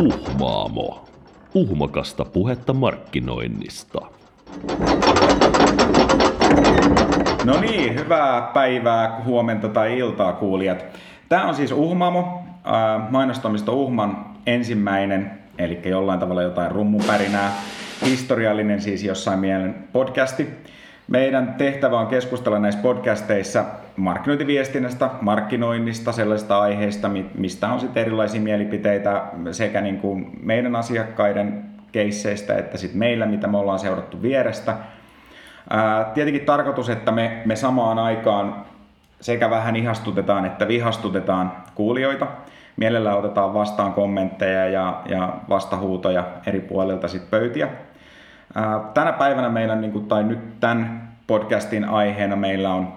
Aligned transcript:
Uhmaamo. 0.00 1.04
Uhmakasta 1.54 2.24
puhetta 2.24 2.72
markkinoinnista. 2.72 4.00
No 7.44 7.60
niin, 7.60 7.94
hyvää 7.94 8.50
päivää, 8.54 9.22
huomenta 9.24 9.68
tai 9.68 9.98
iltaa 9.98 10.32
kuulijat. 10.32 10.84
Tämä 11.28 11.48
on 11.48 11.54
siis 11.54 11.72
Uhmamo, 11.72 12.42
mainostamisto 13.10 13.72
Uhman 13.72 14.26
ensimmäinen, 14.46 15.30
eli 15.58 15.80
jollain 15.84 16.20
tavalla 16.20 16.42
jotain 16.42 16.70
rummupärinää, 16.70 17.52
historiallinen 18.04 18.80
siis 18.82 19.04
jossain 19.04 19.38
mielen 19.38 19.74
podcasti. 19.92 20.48
Meidän 21.08 21.54
tehtävä 21.58 22.00
on 22.00 22.06
keskustella 22.06 22.58
näissä 22.58 22.80
podcasteissa 22.80 23.64
markkinointiviestinnästä, 23.96 25.10
markkinoinnista, 25.20 26.12
sellaisista 26.12 26.60
aiheista, 26.60 27.10
mistä 27.34 27.68
on 27.68 27.80
sitten 27.80 28.02
erilaisia 28.02 28.40
mielipiteitä 28.40 29.24
sekä 29.50 29.80
niin 29.80 29.98
kuin 29.98 30.30
meidän 30.42 30.76
asiakkaiden 30.76 31.64
keisseistä 31.92 32.54
että 32.54 32.78
sitten 32.78 32.98
meillä, 32.98 33.26
mitä 33.26 33.46
me 33.46 33.58
ollaan 33.58 33.78
seurattu 33.78 34.22
vierestä. 34.22 34.76
Tietenkin 36.14 36.44
tarkoitus, 36.44 36.90
että 36.90 37.12
me, 37.12 37.42
me 37.44 37.56
samaan 37.56 37.98
aikaan 37.98 38.64
sekä 39.20 39.50
vähän 39.50 39.76
ihastutetaan 39.76 40.44
että 40.44 40.68
vihastutetaan 40.68 41.52
kuulijoita. 41.74 42.26
Mielellään 42.76 43.18
otetaan 43.18 43.54
vastaan 43.54 43.92
kommentteja 43.92 44.68
ja, 44.68 45.02
ja 45.08 45.36
vastahuutoja 45.48 46.24
eri 46.46 46.60
puolilta 46.60 47.08
sit 47.08 47.30
pöytiä. 47.30 47.68
Tänä 48.94 49.12
päivänä 49.12 49.48
meillä, 49.48 49.76
niin 49.76 49.92
kuin, 49.92 50.06
tai 50.06 50.24
nyt 50.24 50.60
tämän 50.60 51.08
podcastin 51.26 51.84
aiheena 51.84 52.36
meillä 52.36 52.74
on 52.74 52.92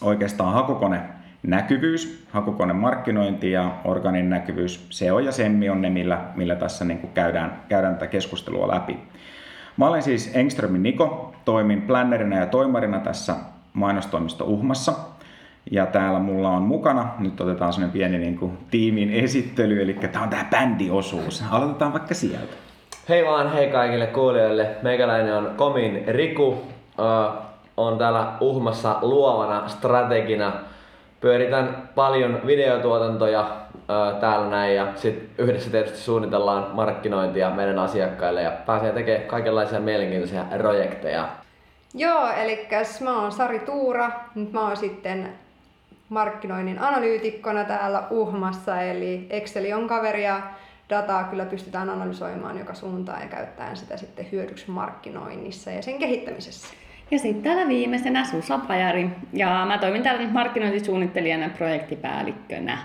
oikeastaan 0.00 0.52
hakukone 0.52 1.00
näkyvyys, 1.42 2.26
hakukone 2.32 2.72
markkinointi 2.72 3.50
ja 3.50 3.70
organin 3.84 4.30
näkyvyys. 4.30 4.86
SEO 4.90 5.18
ja 5.18 5.32
SEMMI 5.32 5.70
on 5.70 5.82
ne, 5.82 5.90
millä, 5.90 6.20
millä 6.34 6.56
tässä 6.56 6.84
niin 6.84 7.10
käydään, 7.14 7.60
käydään 7.68 7.94
tätä 7.94 8.06
keskustelua 8.06 8.68
läpi. 8.68 8.98
Mä 9.76 9.86
olen 9.86 10.02
siis 10.02 10.30
Engströmin 10.34 10.82
Niko, 10.82 11.34
toimin 11.44 11.82
plannerina 11.82 12.36
ja 12.36 12.46
toimarina 12.46 13.00
tässä 13.00 13.36
mainostoimisto 13.72 14.44
Uhmassa. 14.44 14.92
Ja 15.70 15.86
täällä 15.86 16.18
mulla 16.18 16.50
on 16.50 16.62
mukana, 16.62 17.14
nyt 17.18 17.40
otetaan 17.40 17.72
sellainen 17.72 17.92
pieni 17.92 18.18
niin 18.18 18.38
kuin, 18.38 18.58
tiimin 18.70 19.10
esittely, 19.10 19.82
eli 19.82 19.94
tämä 19.94 20.24
on 20.24 20.30
tämä 20.30 20.44
bändiosuus. 20.50 21.44
Aloitetaan 21.50 21.92
vaikka 21.92 22.14
sieltä. 22.14 22.63
Hei 23.08 23.24
vaan, 23.24 23.52
hei 23.52 23.70
kaikille 23.70 24.06
kuulijoille. 24.06 24.70
Meikäläinen 24.82 25.34
on 25.34 25.54
Komin 25.56 26.04
Riku. 26.08 26.48
Uh, 26.48 26.62
on 27.76 27.98
täällä 27.98 28.32
Uhmassa 28.40 28.98
luovana 29.02 29.68
strategina. 29.68 30.52
Pyöritän 31.20 31.90
paljon 31.94 32.40
videotuotantoja 32.46 33.40
uh, 33.40 34.20
täällä 34.20 34.48
näin 34.48 34.76
ja 34.76 34.86
sit 34.96 35.30
yhdessä 35.38 35.70
tietysti 35.70 35.98
suunnitellaan 35.98 36.66
markkinointia 36.72 37.50
meidän 37.50 37.78
asiakkaille 37.78 38.42
ja 38.42 38.50
pääsee 38.66 38.92
tekemään 38.92 39.28
kaikenlaisia 39.28 39.80
mielenkiintoisia 39.80 40.44
projekteja. 40.58 41.28
Joo, 41.94 42.28
eli 42.42 42.68
mä 43.00 43.20
oon 43.20 43.32
Sari 43.32 43.58
Tuura. 43.58 44.10
Nyt 44.34 44.52
mä 44.52 44.60
oon 44.60 44.76
sitten 44.76 45.28
markkinoinnin 46.08 46.78
analyytikkona 46.78 47.64
täällä 47.64 48.02
Uhmassa, 48.10 48.80
eli 48.80 49.26
Exceli 49.30 49.72
on 49.72 49.88
kaveria 49.88 50.40
dataa 50.90 51.24
kyllä 51.24 51.44
pystytään 51.44 51.90
analysoimaan 51.90 52.58
joka 52.58 52.74
suuntaan 52.74 53.22
ja 53.22 53.28
käyttäen 53.28 53.76
sitä 53.76 53.96
sitten 53.96 54.26
hyödyksi 54.32 54.70
markkinoinnissa 54.70 55.70
ja 55.70 55.82
sen 55.82 55.98
kehittämisessä. 55.98 56.74
Ja 57.10 57.18
sitten 57.18 57.42
täällä 57.42 57.68
viimeisenä 57.68 58.24
Susa 58.24 58.58
Pajari 58.58 59.10
ja 59.32 59.64
mä 59.66 59.78
toimin 59.78 60.02
täällä 60.02 60.28
markkinointisuunnittelijana 60.28 61.48
projektipäällikkönä. 61.48 62.78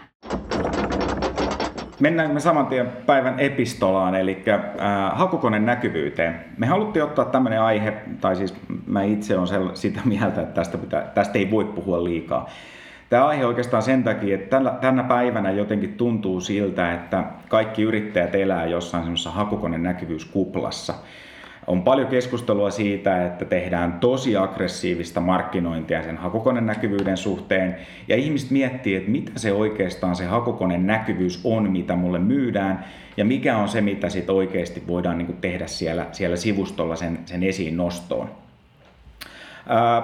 Mennään 1.99 2.31
me 2.31 2.39
saman 2.39 2.67
tien 2.67 2.87
päivän 3.05 3.39
epistolaan, 3.39 4.15
eli 4.15 4.43
äh, 4.47 4.61
hakukoneen 5.13 5.65
näkyvyyteen. 5.65 6.45
Me 6.57 6.65
haluttiin 6.65 7.03
ottaa 7.03 7.25
tämmöinen 7.25 7.61
aihe, 7.61 7.93
tai 8.21 8.35
siis 8.35 8.55
mä 8.85 9.03
itse 9.03 9.37
olen 9.37 9.75
sitä 9.75 9.99
mieltä, 10.05 10.41
että 10.41 10.53
tästä, 10.53 10.77
pitää, 10.77 11.01
tästä 11.01 11.39
ei 11.39 11.51
voi 11.51 11.65
puhua 11.65 12.03
liikaa. 12.03 12.49
Tämä 13.09 13.27
aihe 13.27 13.45
oikeastaan 13.45 13.83
sen 13.83 14.03
takia, 14.03 14.35
että 14.35 14.61
tänä, 14.81 15.03
päivänä 15.03 15.51
jotenkin 15.51 15.93
tuntuu 15.93 16.41
siltä, 16.41 16.93
että 16.93 17.23
kaikki 17.47 17.81
yrittäjät 17.81 18.35
elää 18.35 18.65
jossain 18.65 19.03
semmoisessa 19.03 19.31
hakukoneen 19.31 19.83
näkyvyyskuplassa. 19.83 20.93
On 21.67 21.81
paljon 21.83 22.07
keskustelua 22.07 22.69
siitä, 22.69 23.25
että 23.25 23.45
tehdään 23.45 23.93
tosi 23.93 24.37
aggressiivista 24.37 25.21
markkinointia 25.21 26.03
sen 26.03 26.17
hakukoneen 26.17 26.65
näkyvyyden 26.65 27.17
suhteen. 27.17 27.75
Ja 28.07 28.15
ihmiset 28.15 28.51
miettii, 28.51 28.95
että 28.95 29.11
mitä 29.11 29.31
se 29.35 29.53
oikeastaan 29.53 30.15
se 30.15 30.25
hakukoneen 30.25 30.87
näkyvyys 30.87 31.41
on, 31.43 31.71
mitä 31.71 31.95
mulle 31.95 32.19
myydään. 32.19 32.85
Ja 33.17 33.25
mikä 33.25 33.57
on 33.57 33.69
se, 33.69 33.81
mitä 33.81 34.09
sitten 34.09 34.35
oikeasti 34.35 34.83
voidaan 34.87 35.17
niin 35.17 35.37
tehdä 35.41 35.67
siellä, 35.67 36.05
siellä 36.11 36.35
sivustolla 36.37 36.95
sen, 36.95 37.19
sen 37.25 37.43
esiin 37.43 37.77
nostoon. 37.77 38.29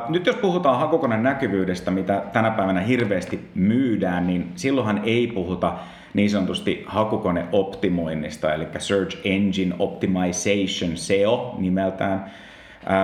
Nyt 0.10 0.26
jos 0.26 0.36
puhutaan 0.36 0.80
hakukoneen 0.80 1.24
näkyvyydestä, 1.24 1.92
mitä 1.92 2.24
tänä 2.34 2.52
päivänä 2.52 2.82
hirveästi 2.82 3.50
myydään, 3.56 4.28
niin 4.28 4.52
silloinhan 4.56 5.02
ei 5.04 5.28
puhuta 5.28 5.74
niin 6.14 6.30
sanotusti 6.30 6.84
hakukoneoptimoinnista, 6.88 8.54
eli 8.54 8.68
Search 8.78 9.18
Engine 9.24 9.76
Optimization, 9.80 10.98
SEO 10.98 11.56
nimeltään, 11.58 12.32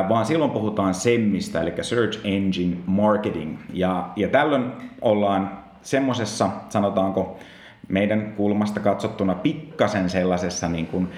vaan 0.10 0.26
silloin 0.26 0.52
puhutaan 0.52 0.94
SEMMistä, 0.94 1.62
eli 1.62 1.74
Search 1.82 2.20
Engine 2.24 2.78
Marketing. 2.86 3.58
Ja, 3.74 4.10
ja 4.16 4.28
tällöin 4.28 4.72
ollaan 5.02 5.60
semmoisessa, 5.82 6.50
sanotaanko, 6.70 7.40
meidän 7.88 8.34
kulmasta 8.38 8.80
katsottuna 8.80 9.36
pikkasen 9.36 10.10
sellaisessa 10.10 10.70
niin 10.70 10.88
kuin 10.88 11.10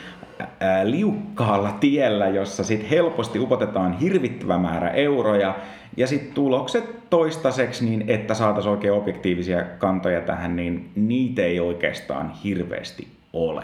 liukkaalla 0.84 1.72
tiellä, 1.80 2.28
jossa 2.28 2.64
sit 2.64 2.90
helposti 2.90 3.40
upotetaan 3.40 3.94
hirvittävä 3.94 4.58
määrä 4.58 4.90
euroja 4.90 5.56
ja 5.98 6.08
sitten 6.08 6.34
tulokset 6.34 7.10
toistaiseksi, 7.10 7.86
niin 7.86 8.04
että 8.08 8.34
saataisiin 8.34 8.72
oikein 8.72 8.94
objektiivisia 8.94 9.64
kantoja 9.78 10.22
tähän, 10.22 10.56
niin 10.56 10.92
niitä 10.96 11.42
ei 11.42 11.60
oikeastaan 11.60 12.32
hirveästi 12.44 13.08
ole. 13.34 13.64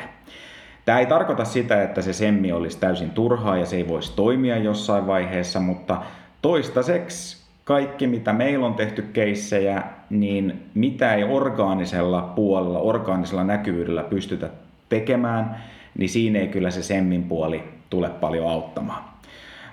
Tämä 0.86 1.00
ei 1.00 1.06
tarkoita 1.06 1.46
sitä, 1.46 1.84
että 1.84 2.02
se 2.02 2.14
semmi 2.14 2.52
olisi 2.52 2.80
täysin 2.80 3.10
turhaa 3.10 3.58
ja 3.58 3.66
se 3.66 3.76
ei 3.76 3.88
voisi 3.88 4.16
toimia 4.16 4.58
jossain 4.58 5.08
vaiheessa, 5.08 5.60
mutta 5.60 6.02
toistaiseksi 6.42 7.40
kaikki, 7.64 8.08
mitä 8.08 8.34
meillä 8.34 8.66
on 8.66 8.74
tehty 8.74 9.02
keissejä, 9.02 9.84
niin 10.10 10.64
mitä 10.74 11.14
ei 11.14 11.24
orgaanisella 11.24 12.22
puolella, 12.22 12.80
orgaanisella 12.80 13.44
näkyvyydellä 13.44 14.04
pystytä 14.04 14.50
tekemään, 14.90 15.64
niin 16.00 16.10
siinä 16.10 16.40
ei 16.40 16.48
kyllä 16.48 16.72
se 16.72 16.84
semmin 16.84 17.24
puoli 17.24 17.64
tule 17.90 18.10
paljon 18.10 18.50
auttamaan. 18.52 19.04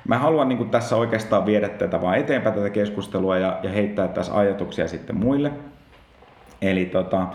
Mä 0.09 0.19
haluan 0.19 0.49
niin 0.49 0.71
tässä 0.71 0.97
oikeastaan 0.97 1.47
viedä 1.47 1.69
tätä 1.69 2.03
vaan 2.03 2.19
eteenpäin 2.19 2.55
tätä 2.55 2.71
keskustelua 2.71 3.39
ja, 3.39 3.59
ja 3.63 3.71
heittää 3.71 4.09
tässä 4.09 4.35
ajatuksia 4.35 4.89
sitten 4.89 5.17
muille. 5.17 5.53
Eli 6.63 6.85
tota, 6.85 7.27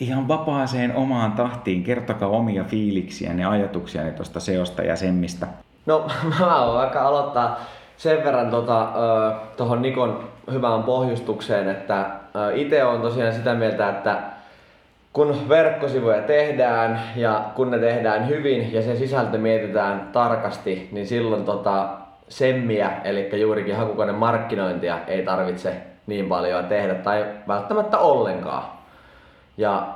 ihan 0.00 0.28
vapaaseen 0.28 0.96
omaan 0.96 1.32
tahtiin, 1.32 1.82
kertokaa 1.82 2.28
omia 2.28 2.64
fiiliksiä 2.64 3.32
ja 3.32 3.50
ajatuksia 3.50 4.02
tuosta 4.12 4.40
seosta 4.40 4.82
ja 4.82 4.96
semmistä. 4.96 5.46
No 5.86 6.06
mä 6.40 6.60
voin 6.66 6.78
vaikka 6.78 7.02
aloittaa 7.02 7.60
sen 7.96 8.24
verran 8.24 8.50
tuohon 8.50 9.38
tota, 9.56 9.76
Nikon 9.76 10.28
hyvään 10.52 10.82
pohjustukseen, 10.82 11.68
että 11.68 12.06
itse 12.54 12.84
on 12.84 13.00
tosiaan 13.00 13.34
sitä 13.34 13.54
mieltä, 13.54 13.88
että 13.88 14.33
kun 15.14 15.48
verkkosivuja 15.48 16.22
tehdään 16.22 17.00
ja 17.16 17.44
kun 17.54 17.70
ne 17.70 17.78
tehdään 17.78 18.28
hyvin 18.28 18.72
ja 18.72 18.82
se 18.82 18.96
sisältö 18.96 19.38
mietitään 19.38 20.08
tarkasti, 20.12 20.88
niin 20.92 21.06
silloin 21.06 21.44
tota, 21.44 21.88
semmiä, 22.28 22.90
eli 23.04 23.40
juurikin 23.40 23.76
hakukone 23.76 24.12
markkinointia 24.12 24.98
ei 25.06 25.22
tarvitse 25.22 25.72
niin 26.06 26.28
paljon 26.28 26.64
tehdä 26.64 26.94
tai 26.94 27.26
välttämättä 27.48 27.98
ollenkaan. 27.98 28.64
Ja 29.56 29.86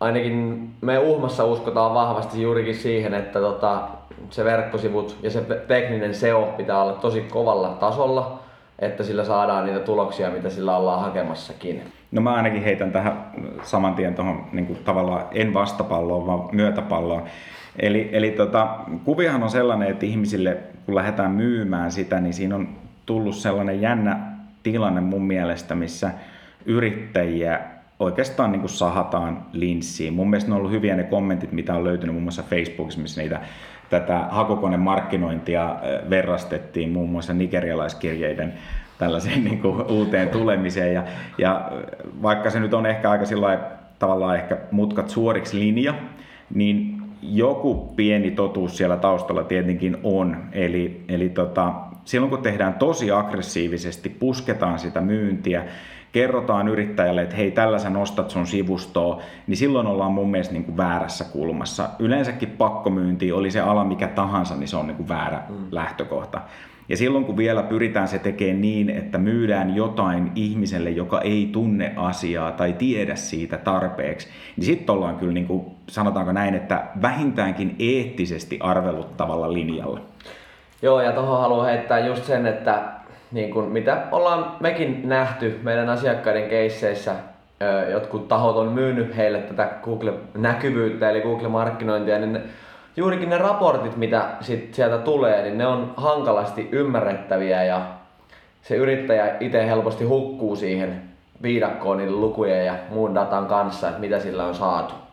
ainakin 0.00 0.70
me 0.80 0.98
Uhmassa 0.98 1.44
uskotaan 1.44 1.94
vahvasti 1.94 2.42
juurikin 2.42 2.76
siihen, 2.76 3.14
että 3.14 3.40
tota, 3.40 3.80
se 4.30 4.44
verkkosivut 4.44 5.16
ja 5.22 5.30
se 5.30 5.40
tekninen 5.68 6.14
SEO 6.14 6.54
pitää 6.56 6.82
olla 6.82 6.92
tosi 6.92 7.20
kovalla 7.20 7.68
tasolla, 7.68 8.38
että 8.78 9.04
sillä 9.04 9.24
saadaan 9.24 9.66
niitä 9.66 9.80
tuloksia, 9.80 10.30
mitä 10.30 10.50
sillä 10.50 10.76
ollaan 10.76 11.00
hakemassakin. 11.00 11.82
No 12.12 12.20
mä 12.20 12.34
ainakin 12.34 12.62
heitän 12.62 12.92
tähän 12.92 13.30
saman 13.62 13.94
tien 13.94 14.14
tuohon 14.14 14.44
niin 14.52 14.78
tavallaan 14.84 15.24
en 15.32 15.54
vastapalloon, 15.54 16.26
vaan 16.26 16.48
myötäpalloon. 16.52 17.22
Eli, 17.78 18.08
eli 18.12 18.30
tota, 18.30 18.78
kuvihan 19.04 19.42
on 19.42 19.50
sellainen, 19.50 19.90
että 19.90 20.06
ihmisille 20.06 20.56
kun 20.86 20.94
lähdetään 20.94 21.30
myymään 21.30 21.92
sitä, 21.92 22.20
niin 22.20 22.34
siinä 22.34 22.54
on 22.54 22.68
tullut 23.06 23.34
sellainen 23.34 23.80
jännä 23.80 24.20
tilanne 24.62 25.00
mun 25.00 25.22
mielestä, 25.22 25.74
missä 25.74 26.10
yrittäjiä 26.66 27.60
oikeastaan 27.98 28.52
niin 28.52 28.60
kuin 28.60 28.70
sahataan 28.70 29.46
linssiin. 29.52 30.14
Mun 30.14 30.30
mielestä 30.30 30.50
ne 30.50 30.54
on 30.54 30.58
ollut 30.58 30.72
hyviä 30.72 30.96
ne 30.96 31.02
kommentit, 31.02 31.52
mitä 31.52 31.74
on 31.74 31.84
löytynyt 31.84 32.14
muun 32.14 32.22
muassa 32.22 32.42
Facebookissa, 32.42 33.00
missä 33.00 33.20
niitä 33.20 33.40
tätä 33.90 34.18
hakukone 34.30 34.76
markkinointia 34.76 35.76
verrastettiin 36.10 36.90
muun 36.90 37.10
muassa 37.10 37.32
nigerialaiskirjeiden 37.32 38.54
tällaiseen 38.98 39.44
niin 39.48 39.62
kuin 39.62 39.82
uuteen 39.82 40.28
tulemiseen. 40.28 40.94
Ja, 40.94 41.02
ja 41.38 41.70
vaikka 42.22 42.50
se 42.50 42.60
nyt 42.60 42.74
on 42.74 42.86
ehkä 42.86 43.10
aika 43.10 43.24
sillä 43.24 43.58
tavallaan 43.98 44.36
ehkä 44.36 44.58
mutkat 44.70 45.08
suoriksi 45.08 45.58
linja, 45.58 45.94
niin 46.54 47.02
joku 47.22 47.92
pieni 47.96 48.30
totuus 48.30 48.76
siellä 48.76 48.96
taustalla 48.96 49.44
tietenkin 49.44 49.96
on. 50.02 50.36
Eli, 50.52 51.04
eli 51.08 51.28
tota, 51.28 51.72
silloin 52.06 52.30
kun 52.30 52.42
tehdään 52.42 52.74
tosi 52.74 53.10
aggressiivisesti, 53.10 54.08
pusketaan 54.08 54.78
sitä 54.78 55.00
myyntiä, 55.00 55.64
kerrotaan 56.12 56.68
yrittäjälle, 56.68 57.22
että 57.22 57.36
hei, 57.36 57.50
tällä 57.50 57.78
sä 57.78 57.90
nostat 57.90 58.30
sun 58.30 58.46
sivustoa, 58.46 59.22
niin 59.46 59.56
silloin 59.56 59.86
ollaan 59.86 60.12
mun 60.12 60.30
mielestä 60.30 60.52
niin 60.52 60.64
kuin 60.64 60.76
väärässä 60.76 61.24
kulmassa. 61.24 61.88
Yleensäkin 61.98 62.50
pakkomyynti, 62.50 63.32
oli 63.32 63.50
se 63.50 63.60
ala 63.60 63.84
mikä 63.84 64.08
tahansa, 64.08 64.56
niin 64.56 64.68
se 64.68 64.76
on 64.76 64.86
niin 64.86 64.96
kuin 64.96 65.08
väärä 65.08 65.42
mm. 65.48 65.56
lähtökohta. 65.70 66.40
Ja 66.88 66.96
silloin 66.96 67.24
kun 67.24 67.36
vielä 67.36 67.62
pyritään 67.62 68.08
se 68.08 68.18
tekemään 68.18 68.60
niin, 68.60 68.90
että 68.90 69.18
myydään 69.18 69.76
jotain 69.76 70.32
ihmiselle, 70.34 70.90
joka 70.90 71.20
ei 71.20 71.48
tunne 71.52 71.92
asiaa 71.96 72.52
tai 72.52 72.72
tiedä 72.72 73.16
siitä 73.16 73.58
tarpeeksi, 73.58 74.28
niin 74.56 74.64
sitten 74.64 74.94
ollaan 74.94 75.16
kyllä, 75.16 75.32
niin 75.32 75.46
kuin, 75.46 75.66
sanotaanko 75.88 76.32
näin, 76.32 76.54
että 76.54 76.86
vähintäänkin 77.02 77.76
eettisesti 77.78 78.58
arveluttavalla 78.60 79.52
linjalla. 79.52 80.00
Joo, 80.82 81.00
ja 81.00 81.12
tuohon 81.12 81.40
haluan 81.40 81.66
heittää 81.66 81.98
just 81.98 82.24
sen, 82.24 82.46
että 82.46 82.82
niin 83.32 83.50
kuin 83.50 83.68
mitä 83.68 84.02
ollaan 84.12 84.56
mekin 84.60 85.08
nähty 85.08 85.60
meidän 85.62 85.88
asiakkaiden 85.88 86.48
keisseissä, 86.48 87.14
jotkut 87.90 88.28
tahot 88.28 88.56
on 88.56 88.68
myynyt 88.68 89.16
heille 89.16 89.38
tätä 89.38 89.68
Google-näkyvyyttä 89.82 91.10
eli 91.10 91.20
Google-markkinointia, 91.20 92.18
niin 92.18 92.32
ne, 92.32 92.40
juurikin 92.96 93.30
ne 93.30 93.38
raportit, 93.38 93.96
mitä 93.96 94.28
sit 94.40 94.74
sieltä 94.74 94.98
tulee, 94.98 95.42
niin 95.42 95.58
ne 95.58 95.66
on 95.66 95.94
hankalasti 95.96 96.68
ymmärrettäviä 96.72 97.64
ja 97.64 97.82
se 98.62 98.76
yrittäjä 98.76 99.36
itse 99.40 99.66
helposti 99.66 100.04
hukkuu 100.04 100.56
siihen 100.56 101.02
viidakkoon 101.42 101.96
niiden 101.96 102.20
lukujen 102.20 102.66
ja 102.66 102.74
muun 102.90 103.14
datan 103.14 103.46
kanssa, 103.46 103.88
että 103.88 104.00
mitä 104.00 104.20
sillä 104.20 104.44
on 104.44 104.54
saatu. 104.54 105.05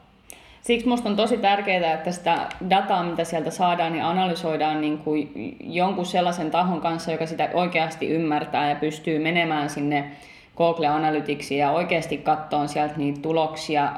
Siksi 0.64 0.86
minusta 0.86 1.10
on 1.10 1.16
tosi 1.16 1.38
tärkeää, 1.38 1.94
että 1.94 2.12
sitä 2.12 2.38
dataa, 2.70 3.04
mitä 3.04 3.24
sieltä 3.24 3.52
saadaan, 3.52 3.94
niin 3.94 4.04
analysoidaan 4.04 4.82
niin 4.82 4.98
kuin 4.98 5.32
jonkun 5.60 6.06
sellaisen 6.06 6.52
tahon 6.52 6.82
kanssa, 6.82 7.12
joka 7.12 7.26
sitä 7.26 7.50
oikeasti 7.54 8.10
ymmärtää 8.10 8.70
ja 8.70 8.76
pystyy 8.76 9.20
menemään 9.20 9.70
sinne 9.70 10.12
Google 10.58 10.88
Analyticsiin 10.88 11.60
ja 11.60 11.72
oikeasti 11.72 12.18
katsoa 12.18 12.68
sieltä 12.68 12.94
niitä 12.98 13.22
tuloksia. 13.22 13.92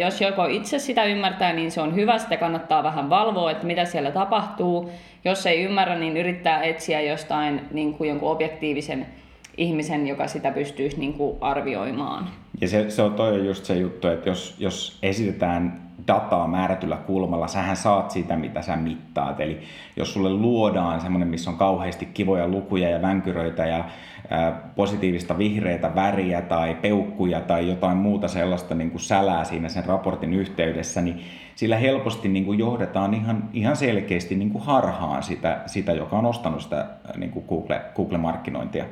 Jos 0.00 0.20
joko 0.20 0.46
itse 0.46 0.78
sitä 0.78 1.04
ymmärtää, 1.04 1.52
niin 1.52 1.70
se 1.70 1.80
on 1.80 1.94
hyvä, 1.94 2.18
sitä 2.18 2.36
kannattaa 2.36 2.82
vähän 2.82 3.10
valvoa, 3.10 3.50
että 3.50 3.66
mitä 3.66 3.84
siellä 3.84 4.10
tapahtuu. 4.10 4.90
Jos 5.24 5.46
ei 5.46 5.62
ymmärrä, 5.62 5.98
niin 5.98 6.16
yrittää 6.16 6.62
etsiä 6.62 7.00
jostain 7.00 7.60
niin 7.70 7.94
kuin 7.94 8.08
jonkun 8.08 8.30
objektiivisen 8.30 9.06
ihmisen, 9.56 10.06
joka 10.06 10.26
sitä 10.26 10.50
pystyisi 10.50 11.00
niin 11.00 11.14
kuin 11.14 11.36
arvioimaan. 11.40 12.41
Ja 12.60 12.68
se, 12.68 12.90
se 12.90 13.02
on 13.02 13.14
toi 13.14 13.46
just 13.46 13.64
se 13.64 13.74
juttu, 13.74 14.08
että 14.08 14.28
jos, 14.28 14.56
jos 14.58 14.98
esitetään 15.02 15.82
dataa 16.08 16.48
määrätyllä 16.48 16.96
kulmalla, 16.96 17.48
sähän 17.48 17.76
saat 17.76 18.10
sitä, 18.10 18.36
mitä 18.36 18.62
sä 18.62 18.76
mittaat. 18.76 19.40
Eli 19.40 19.60
jos 19.96 20.14
sulle 20.14 20.30
luodaan 20.30 21.00
semmoinen, 21.00 21.28
missä 21.28 21.50
on 21.50 21.56
kauheasti 21.56 22.06
kivoja 22.06 22.48
lukuja 22.48 22.90
ja 22.90 23.02
vänkyröitä 23.02 23.66
ja 23.66 23.84
ää, 24.30 24.70
positiivista 24.76 25.38
vihreitä 25.38 25.94
väriä 25.94 26.42
tai 26.42 26.74
peukkuja 26.74 27.40
tai 27.40 27.68
jotain 27.68 27.96
muuta 27.96 28.28
sellaista 28.28 28.74
niin 28.74 28.90
kuin 28.90 29.00
sälää 29.00 29.44
siinä 29.44 29.68
sen 29.68 29.84
raportin 29.84 30.34
yhteydessä, 30.34 31.00
niin 31.00 31.20
sillä 31.54 31.76
helposti 31.76 32.28
niin 32.28 32.44
kuin 32.44 32.58
johdetaan 32.58 33.14
ihan, 33.14 33.48
ihan 33.52 33.76
selkeästi 33.76 34.34
niin 34.34 34.50
kuin 34.50 34.64
harhaan 34.64 35.22
sitä, 35.22 35.62
sitä, 35.66 35.92
joka 35.92 36.18
on 36.18 36.26
ostanut 36.26 36.62
sitä 36.62 36.86
niin 37.16 37.30
kuin 37.30 37.44
Google, 37.48 37.80
Google-markkinointia. 37.96 38.84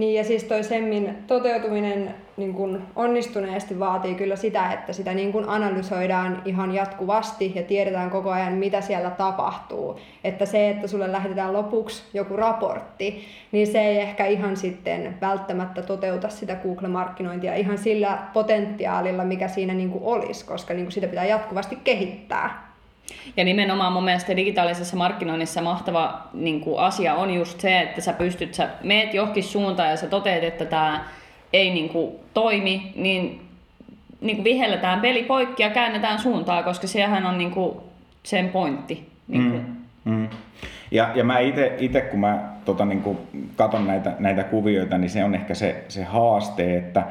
Niin 0.00 0.14
ja 0.14 0.24
siis 0.24 0.44
toi 0.44 0.64
semmin 0.64 1.16
toteutuminen 1.26 2.14
niin 2.36 2.54
kun 2.54 2.82
onnistuneesti 2.96 3.78
vaatii 3.78 4.14
kyllä 4.14 4.36
sitä, 4.36 4.72
että 4.72 4.92
sitä 4.92 5.14
niin 5.14 5.32
kun 5.32 5.48
analysoidaan 5.48 6.42
ihan 6.44 6.74
jatkuvasti 6.74 7.52
ja 7.54 7.62
tiedetään 7.62 8.10
koko 8.10 8.30
ajan, 8.30 8.52
mitä 8.52 8.80
siellä 8.80 9.10
tapahtuu. 9.10 10.00
Että 10.24 10.46
se, 10.46 10.70
että 10.70 10.86
sulle 10.86 11.12
lähetetään 11.12 11.52
lopuksi 11.52 12.02
joku 12.14 12.36
raportti, 12.36 13.24
niin 13.52 13.66
se 13.66 13.80
ei 13.80 13.98
ehkä 13.98 14.26
ihan 14.26 14.56
sitten 14.56 15.18
välttämättä 15.20 15.82
toteuta 15.82 16.28
sitä 16.28 16.54
Google-markkinointia 16.54 17.54
ihan 17.54 17.78
sillä 17.78 18.18
potentiaalilla, 18.32 19.24
mikä 19.24 19.48
siinä 19.48 19.74
niin 19.74 19.98
olisi, 20.00 20.46
koska 20.46 20.74
niin 20.74 20.92
sitä 20.92 21.06
pitää 21.06 21.24
jatkuvasti 21.24 21.76
kehittää. 21.84 22.69
Ja 23.36 23.44
nimenomaan 23.44 23.92
mun 23.92 24.04
mielestä 24.04 24.36
digitaalisessa 24.36 24.96
markkinoinnissa 24.96 25.62
mahtava 25.62 26.28
niin 26.32 26.60
kuin 26.60 26.78
asia 26.78 27.14
on 27.14 27.34
just 27.34 27.60
se, 27.60 27.80
että 27.80 28.00
sä 28.00 28.12
pystyt, 28.12 28.54
sä 28.54 28.68
meet 28.82 29.14
johonkin 29.14 29.44
suuntaan 29.44 29.90
ja 29.90 29.96
sä 29.96 30.06
toteat, 30.06 30.44
että 30.44 30.64
tämä 30.64 31.04
ei 31.52 31.70
niin 31.70 31.88
kuin, 31.88 32.12
toimi, 32.34 32.92
niin, 32.96 33.40
niin 34.20 34.36
kuin 34.36 34.44
vihelletään 34.44 35.00
peli 35.00 35.22
poikki 35.22 35.62
ja 35.62 35.70
käännetään 35.70 36.18
suuntaa, 36.18 36.62
koska 36.62 36.86
sehän 36.86 37.26
on 37.26 37.38
niin 37.38 37.50
kuin, 37.50 37.76
sen 38.22 38.48
pointti. 38.48 39.08
Niin 39.28 39.50
kuin. 39.50 39.66
Mm, 40.04 40.14
mm. 40.14 40.28
Ja, 40.90 41.10
ja 41.14 41.24
mä 41.24 41.38
itse, 41.78 42.00
kun 42.00 42.20
mä 42.20 42.50
tota, 42.64 42.84
niin 42.84 43.02
kuin, 43.02 43.18
katon 43.56 43.86
näitä, 43.86 44.12
näitä 44.18 44.44
kuvioita, 44.44 44.98
niin 44.98 45.10
se 45.10 45.24
on 45.24 45.34
ehkä 45.34 45.54
se, 45.54 45.84
se 45.88 46.04
haaste, 46.04 46.76
että 46.76 47.04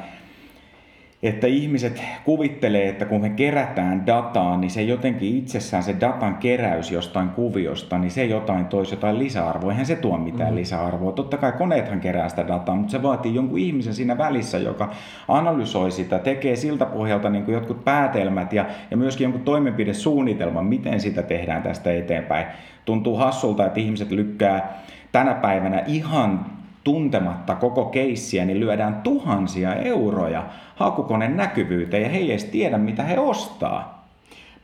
että 1.24 1.48
ihmiset 1.48 2.04
kuvittelee, 2.26 2.90
että 2.90 3.06
kun 3.06 3.22
me 3.22 3.30
kerätään 3.30 4.06
dataa, 4.06 4.58
niin 4.58 4.72
se 4.72 4.82
jotenkin 4.82 5.38
itsessään 5.38 5.84
se 5.84 5.96
datan 6.02 6.36
keräys 6.36 6.92
jostain 6.92 7.30
kuviosta, 7.30 7.98
niin 7.98 8.12
se 8.12 8.26
jotain 8.26 8.66
toisi 8.66 8.94
jotain 8.94 9.20
lisäarvoa. 9.20 9.72
Eihän 9.72 9.86
se 9.86 9.96
tuo 9.96 10.18
mitään 10.18 10.50
mm. 10.50 10.56
lisäarvoa. 10.56 11.12
Totta 11.12 11.38
kai 11.38 11.52
koneethan 11.52 12.00
kerää 12.00 12.30
sitä 12.30 12.48
dataa, 12.48 12.76
mutta 12.76 12.92
se 12.92 13.04
vaatii 13.04 13.36
jonkun 13.36 13.60
ihmisen 13.60 13.94
siinä 13.94 14.18
välissä, 14.18 14.58
joka 14.58 14.92
analysoi 15.28 15.92
sitä, 15.92 16.20
tekee 16.20 16.56
siltä 16.56 16.86
pohjalta 16.86 17.30
niin 17.30 17.46
kuin 17.46 17.54
jotkut 17.54 17.84
päätelmät 17.84 18.54
ja, 18.54 18.66
ja 18.92 18.98
myöskin 18.98 19.26
jonkun 19.26 19.42
toimenpidesuunnitelman, 19.42 20.66
miten 20.66 21.00
sitä 21.00 21.24
tehdään 21.24 21.64
tästä 21.64 21.92
eteenpäin. 21.92 22.46
Tuntuu 22.86 23.16
hassulta, 23.18 23.66
että 23.66 23.80
ihmiset 23.80 24.12
lykkää 24.12 24.84
tänä 25.12 25.34
päivänä 25.34 25.84
ihan 25.88 26.59
tuntematta 26.84 27.56
koko 27.56 27.86
keissiä, 27.86 28.46
niin 28.46 28.60
lyödään 28.60 29.02
tuhansia 29.04 29.76
euroja 29.76 30.44
hakukoneen 30.76 31.38
näkyvyyteen 31.38 32.04
ja 32.04 32.10
he 32.10 32.18
ei 32.18 32.32
edes 32.32 32.44
tiedä, 32.46 32.78
mitä 32.78 33.04
he 33.04 33.20
ostaa. 33.20 34.00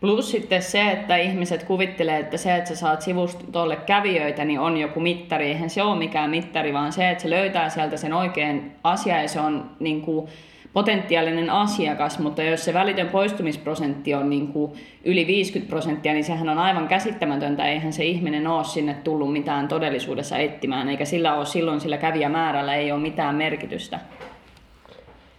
Plus 0.02 0.32
sitten 0.32 0.62
se, 0.62 0.92
että 0.92 1.18
ihmiset 1.18 1.64
kuvittelee, 1.64 2.20
että 2.20 2.38
se, 2.38 2.56
että 2.56 2.70
sä 2.70 2.76
saat 2.76 3.02
sivustolle 3.02 3.76
kävijöitä, 3.76 4.46
niin 4.46 4.60
on 4.60 4.78
joku 4.78 5.00
mittari. 5.00 5.48
Eihän 5.48 5.70
se 5.70 5.84
ole 5.84 5.98
mikään 5.98 6.30
mittari, 6.30 6.74
vaan 6.74 6.94
se, 6.94 7.10
että 7.10 7.22
se 7.22 7.30
löytää 7.30 7.70
sieltä 7.70 7.98
sen 7.98 8.14
oikean 8.14 8.62
asian 8.84 9.22
ja 9.22 9.28
se 9.28 9.40
on 9.40 9.70
niin 9.80 10.02
kuin, 10.02 10.28
potentiaalinen 10.75 11.50
asiakas, 11.50 12.19
mutta 12.19 12.44
jos 12.44 12.66
se 12.66 12.74
välitön 12.74 13.10
poistumisprosentti 13.10 14.13
on 14.13 14.30
niin 14.30 14.48
kuin 14.48 14.72
yli 15.06 15.27
50 15.27 15.69
prosenttia, 15.69 16.14
niin 16.14 16.23
sehän 16.23 16.50
on 16.50 16.57
aivan 16.57 16.88
käsittämätöntä. 16.88 17.66
Eihän 17.66 17.94
se 17.94 18.04
ihminen 18.04 18.47
ole 18.47 18.64
sinne 18.64 18.95
tullut 19.04 19.33
mitään 19.33 19.68
todellisuudessa 19.68 20.38
etsimään, 20.38 20.90
eikä 20.90 21.06
sillä 21.06 21.35
ole 21.35 21.45
silloin 21.45 21.81
sillä 21.81 21.97
kävijämäärällä 21.97 22.76
ei 22.76 22.92
ole 22.92 23.02
mitään 23.02 23.35
merkitystä. 23.35 24.00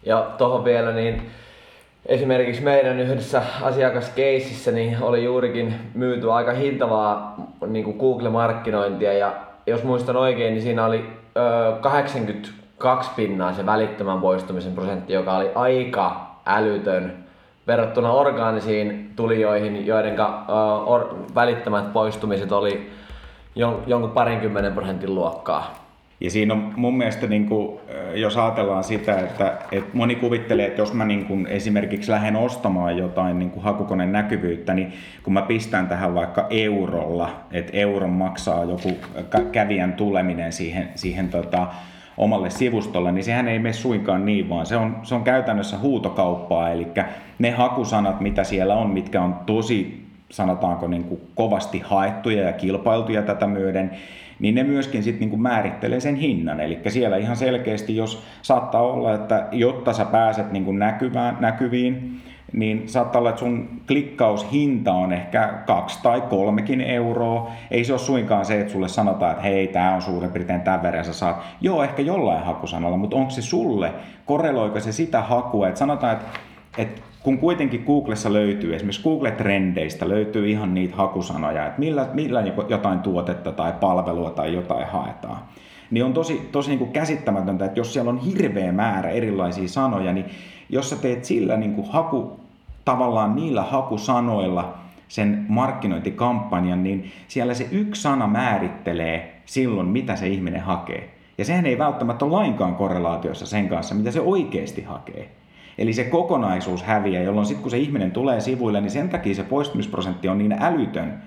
Ja 0.06 0.30
tuohon 0.38 0.64
vielä, 0.64 0.92
niin 0.92 1.22
esimerkiksi 2.06 2.62
meidän 2.62 3.00
yhdessä 3.00 3.42
asiakaskeississä 3.62 4.72
niin 4.72 5.02
oli 5.02 5.24
juurikin 5.24 5.74
myyty 5.94 6.32
aika 6.32 6.52
hintavaa 6.52 7.36
niin 7.66 7.84
kuin 7.84 7.96
Google-markkinointia 7.96 9.12
ja 9.12 9.34
jos 9.66 9.82
muistan 9.82 10.16
oikein, 10.16 10.54
niin 10.54 10.62
siinä 10.62 10.84
oli 10.84 11.04
ö, 11.36 11.76
80 11.80 12.48
kaksi 12.78 13.10
pinnaa 13.16 13.52
se 13.52 13.66
välittömän 13.66 14.20
poistumisen 14.20 14.72
prosentti, 14.72 15.12
joka 15.12 15.36
oli 15.36 15.50
aika 15.54 16.36
älytön 16.46 17.12
verrattuna 17.66 18.12
orgaanisiin 18.12 19.12
tulijoihin, 19.16 19.86
joiden 19.86 20.14
uh, 20.14 20.92
or, 20.92 21.16
välittömät 21.34 21.92
poistumiset 21.92 22.52
oli 22.52 22.90
jon, 23.54 23.82
jonkun 23.86 24.10
parinkymmenen 24.10 24.72
prosentin 24.72 25.14
luokkaa. 25.14 25.86
Ja 26.20 26.30
siinä 26.30 26.54
on 26.54 26.72
mun 26.76 26.96
mielestä, 26.96 27.26
niin 27.26 27.46
kuin, 27.46 27.80
jos 28.14 28.36
ajatellaan 28.36 28.84
sitä, 28.84 29.18
että, 29.18 29.58
että 29.72 29.90
moni 29.92 30.14
kuvittelee, 30.14 30.66
että 30.66 30.82
jos 30.82 30.92
mä 30.92 31.04
niin 31.04 31.24
kuin 31.24 31.46
esimerkiksi 31.46 32.10
lähden 32.10 32.36
ostamaan 32.36 32.98
jotain 32.98 33.38
niin 33.38 33.50
kuin 33.50 33.64
hakukoneen 33.64 34.12
näkyvyyttä, 34.12 34.74
niin 34.74 34.92
kun 35.22 35.32
mä 35.32 35.42
pistän 35.42 35.88
tähän 35.88 36.14
vaikka 36.14 36.46
eurolla, 36.50 37.30
että 37.52 37.76
euron 37.76 38.10
maksaa 38.10 38.64
joku 38.64 38.90
kävijän 39.52 39.92
tuleminen 39.92 40.52
siihen, 40.52 40.88
siihen 40.94 41.28
tota, 41.28 41.66
omalle 42.16 42.50
sivustolle, 42.50 43.12
niin 43.12 43.24
sehän 43.24 43.48
ei 43.48 43.58
mene 43.58 43.72
suinkaan 43.72 44.24
niin, 44.24 44.48
vaan 44.48 44.66
se 44.66 44.76
on, 44.76 44.96
se 45.02 45.14
on 45.14 45.24
käytännössä 45.24 45.78
huutokauppaa, 45.78 46.70
eli 46.70 46.86
ne 47.38 47.50
hakusanat, 47.50 48.20
mitä 48.20 48.44
siellä 48.44 48.74
on, 48.74 48.90
mitkä 48.90 49.22
on 49.22 49.34
tosi, 49.46 50.06
sanotaanko 50.30 50.88
niin 50.88 51.04
kuin 51.04 51.20
kovasti 51.34 51.82
haettuja 51.84 52.42
ja 52.42 52.52
kilpailtuja 52.52 53.22
tätä 53.22 53.46
myöden, 53.46 53.90
niin 54.38 54.54
ne 54.54 54.62
myöskin 54.62 55.02
sitten 55.02 55.20
niin 55.20 55.30
kuin 55.30 55.42
määrittelee 55.42 56.00
sen 56.00 56.16
hinnan. 56.16 56.60
Eli 56.60 56.78
siellä 56.88 57.16
ihan 57.16 57.36
selkeästi, 57.36 57.96
jos 57.96 58.22
saattaa 58.42 58.82
olla, 58.82 59.14
että 59.14 59.48
jotta 59.52 59.92
sä 59.92 60.04
pääset 60.04 60.52
niin 60.52 60.64
kuin 60.64 60.78
näkyvään, 60.78 61.36
näkyviin, 61.40 62.20
niin 62.56 62.88
saattaa 62.88 63.18
olla, 63.18 63.28
että 63.28 63.38
sun 63.38 63.68
klikkaushinta 63.86 64.92
on 64.92 65.12
ehkä 65.12 65.54
kaksi 65.66 66.02
tai 66.02 66.20
kolmekin 66.20 66.80
euroa. 66.80 67.50
Ei 67.70 67.84
se 67.84 67.92
ole 67.92 67.98
suinkaan 67.98 68.44
se, 68.44 68.60
että 68.60 68.72
sulle 68.72 68.88
sanotaan, 68.88 69.30
että 69.32 69.42
hei, 69.42 69.68
tämä 69.68 69.94
on 69.94 70.02
suurin 70.02 70.30
piirtein 70.30 70.60
tämän 70.60 70.82
verran, 70.82 71.04
sä 71.04 71.12
saat, 71.12 71.36
joo, 71.60 71.82
ehkä 71.82 72.02
jollain 72.02 72.44
hakusanalla, 72.44 72.96
mutta 72.96 73.16
onko 73.16 73.30
se 73.30 73.42
sulle, 73.42 73.92
korreloiko 74.24 74.80
se 74.80 74.92
sitä 74.92 75.20
hakua, 75.20 75.68
että 75.68 75.78
sanotaan, 75.78 76.12
että, 76.12 76.26
että 76.78 77.02
kun 77.22 77.38
kuitenkin 77.38 77.84
Googlessa 77.86 78.32
löytyy, 78.32 78.74
esimerkiksi 78.74 79.02
Google-trendeistä 79.02 80.08
löytyy 80.08 80.50
ihan 80.50 80.74
niitä 80.74 80.96
hakusanoja, 80.96 81.66
että 81.66 81.80
millä, 81.80 82.08
millä 82.12 82.44
jotain 82.68 82.98
tuotetta 82.98 83.52
tai 83.52 83.72
palvelua 83.80 84.30
tai 84.30 84.54
jotain 84.54 84.86
haetaan, 84.86 85.38
niin 85.90 86.04
on 86.04 86.12
tosi, 86.12 86.48
tosi 86.52 86.68
niin 86.70 86.78
kuin 86.78 86.92
käsittämätöntä, 86.92 87.64
että 87.64 87.80
jos 87.80 87.92
siellä 87.92 88.10
on 88.10 88.18
hirveä 88.18 88.72
määrä 88.72 89.10
erilaisia 89.10 89.68
sanoja, 89.68 90.12
niin 90.12 90.26
jos 90.68 90.90
sä 90.90 90.96
teet 90.96 91.24
sillä 91.24 91.56
niin 91.56 91.74
kuin 91.74 91.88
haku, 91.90 92.45
tavallaan 92.86 93.36
niillä 93.36 93.62
hakusanoilla 93.62 94.74
sen 95.08 95.46
markkinointikampanjan, 95.48 96.82
niin 96.82 97.12
siellä 97.28 97.54
se 97.54 97.68
yksi 97.70 98.02
sana 98.02 98.26
määrittelee 98.26 99.40
silloin, 99.44 99.88
mitä 99.88 100.16
se 100.16 100.28
ihminen 100.28 100.60
hakee. 100.60 101.10
Ja 101.38 101.44
sehän 101.44 101.66
ei 101.66 101.78
välttämättä 101.78 102.24
ole 102.24 102.32
lainkaan 102.32 102.74
korrelaatiossa 102.74 103.46
sen 103.46 103.68
kanssa, 103.68 103.94
mitä 103.94 104.10
se 104.10 104.20
oikeasti 104.20 104.82
hakee. 104.82 105.30
Eli 105.78 105.92
se 105.92 106.04
kokonaisuus 106.04 106.82
häviää, 106.82 107.22
jolloin 107.22 107.46
sitten 107.46 107.62
kun 107.62 107.70
se 107.70 107.78
ihminen 107.78 108.10
tulee 108.10 108.40
sivuille, 108.40 108.80
niin 108.80 108.90
sen 108.90 109.08
takia 109.08 109.34
se 109.34 109.42
poistumisprosentti 109.42 110.28
on 110.28 110.38
niin 110.38 110.56
älytön, 110.60 111.22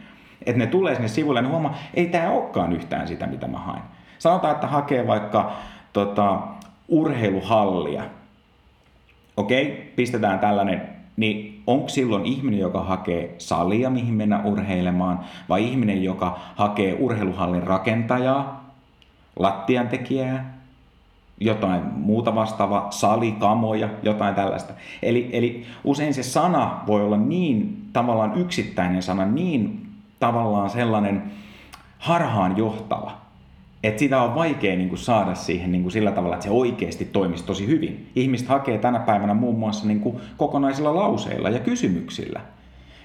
että 0.46 0.60
ne 0.60 0.68
tulee 0.68 0.96
sinne 0.96 1.08
sivuille, 1.08 1.42
niin 1.42 1.51
huomaa, 1.51 1.78
ei 1.94 2.08
tämä 2.08 2.32
olekaan 2.32 2.74
yhtään 2.74 3.08
sitä, 3.08 3.28
mitä 3.28 3.48
mä 3.48 3.58
haen. 3.58 3.82
Sanotaan, 4.20 4.56
että 4.56 4.68
hakee 4.68 5.08
vaikka 5.08 5.51
tota, 5.94 6.39
urheiluhallia. 6.88 8.04
Okei, 9.38 9.94
pistetään 9.96 10.39
tällainen, 10.39 10.99
niin 11.19 11.63
onko 11.67 11.89
silloin 11.89 12.25
ihminen, 12.25 12.59
joka 12.59 12.83
hakee 12.83 13.35
salia, 13.38 13.89
mihin 13.89 14.13
mennä 14.13 14.41
urheilemaan, 14.43 15.19
vai 15.49 15.63
ihminen, 15.63 16.03
joka 16.03 16.39
hakee 16.55 16.97
urheiluhallin 16.99 17.63
rakentajaa, 17.63 18.73
lattiantekijää, 19.35 20.59
jotain 21.39 21.81
muuta 21.95 22.35
vastaavaa, 22.35 22.91
salikamoja, 22.91 23.89
jotain 24.03 24.35
tällaista. 24.35 24.73
Eli, 25.03 25.29
eli 25.33 25.65
usein 25.83 26.13
se 26.13 26.23
sana 26.23 26.81
voi 26.88 27.03
olla 27.03 27.17
niin 27.17 27.85
tavallaan 27.93 28.38
yksittäinen 28.38 29.03
sana, 29.03 29.25
niin 29.25 29.88
tavallaan 30.19 30.69
sellainen 30.69 31.31
harhaan 31.97 32.57
johtava, 32.57 33.11
että 33.83 34.00
sitä 34.00 34.21
on 34.21 34.36
vaikea 34.36 34.75
niin 34.75 34.89
kuin 34.89 35.00
saada 35.00 35.36
siihen 35.36 35.71
niin 35.71 35.81
kuin 35.81 35.91
sillä 35.91 36.12
tavalla, 36.12 36.36
että 36.36 36.43
se 36.43 36.51
oikeasti 36.51 37.05
toimisi 37.05 37.45
tosi 37.45 37.67
hyvin. 37.67 38.07
Ihmiset 38.15 38.48
hakee 38.48 38.77
tänä 38.77 39.00
päivänä 39.00 39.33
muun 39.33 39.59
muassa 39.59 39.88
niin 39.88 40.00
kuin 40.00 40.17
kokonaisilla 40.38 40.95
lauseilla 40.95 41.50
ja 41.50 41.59
kysymyksillä. 41.59 42.41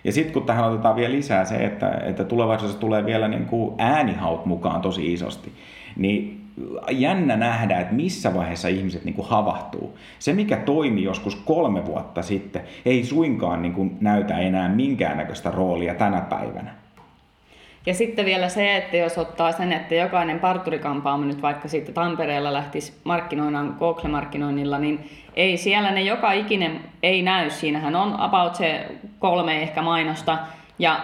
Ja 0.04 0.12
sitten 0.12 0.32
kun 0.32 0.42
tähän 0.42 0.64
otetaan 0.64 0.96
vielä 0.96 1.12
lisää 1.12 1.44
se, 1.44 1.56
että, 1.56 1.90
että 1.90 2.24
tulevaisuudessa 2.24 2.80
tulee 2.80 3.06
vielä 3.06 3.28
niin 3.28 3.46
kuin 3.46 3.74
äänihaut 3.78 4.46
mukaan 4.46 4.80
tosi 4.80 5.12
isosti, 5.12 5.52
niin 5.96 6.40
jännä 6.90 7.36
nähdä, 7.36 7.80
että 7.80 7.94
missä 7.94 8.34
vaiheessa 8.34 8.68
ihmiset 8.68 9.04
niin 9.04 9.14
kuin 9.14 9.28
havahtuu. 9.28 9.98
Se, 10.18 10.32
mikä 10.32 10.56
toimi 10.56 11.02
joskus 11.02 11.36
kolme 11.36 11.86
vuotta 11.86 12.22
sitten, 12.22 12.62
ei 12.86 13.04
suinkaan 13.04 13.62
niin 13.62 13.74
kuin 13.74 13.96
näytä 14.00 14.38
enää 14.38 14.68
minkäännäköistä 14.68 15.50
roolia 15.50 15.94
tänä 15.94 16.20
päivänä. 16.20 16.83
Ja 17.86 17.94
sitten 17.94 18.24
vielä 18.24 18.48
se, 18.48 18.76
että 18.76 18.96
jos 18.96 19.18
ottaa 19.18 19.52
sen, 19.52 19.72
että 19.72 19.94
jokainen 19.94 20.40
parturikampaamo 20.40 21.24
nyt 21.24 21.42
vaikka 21.42 21.68
sitten 21.68 21.94
Tampereella 21.94 22.52
lähtisi 22.52 23.00
markkinoinnan 23.04 23.76
Google-markkinoinnilla, 23.78 24.78
niin 24.78 25.10
ei 25.36 25.56
siellä 25.56 25.90
ne 25.90 26.02
joka 26.02 26.32
ikinen 26.32 26.80
ei 27.02 27.22
näy. 27.22 27.50
Siinähän 27.50 27.96
on 27.96 28.20
about 28.20 28.54
se 28.54 28.86
kolme 29.18 29.62
ehkä 29.62 29.82
mainosta 29.82 30.38
ja 30.78 31.00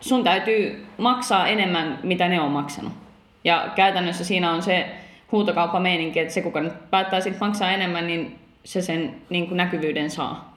sun 0.00 0.24
täytyy 0.24 0.86
maksaa 0.98 1.46
enemmän, 1.46 1.98
mitä 2.02 2.28
ne 2.28 2.40
on 2.40 2.50
maksanut. 2.50 2.92
Ja 3.44 3.68
käytännössä 3.74 4.24
siinä 4.24 4.52
on 4.52 4.62
se 4.62 4.86
huutokauppameininki, 5.32 6.20
että 6.20 6.34
se 6.34 6.42
kuka 6.42 6.60
nyt 6.60 6.90
päättää 6.90 7.20
sitten 7.20 7.48
maksaa 7.48 7.72
enemmän, 7.72 8.06
niin 8.06 8.38
se 8.64 8.82
sen 8.82 9.14
niin 9.30 9.46
kuin 9.46 9.56
näkyvyyden 9.56 10.10
saa. 10.10 10.51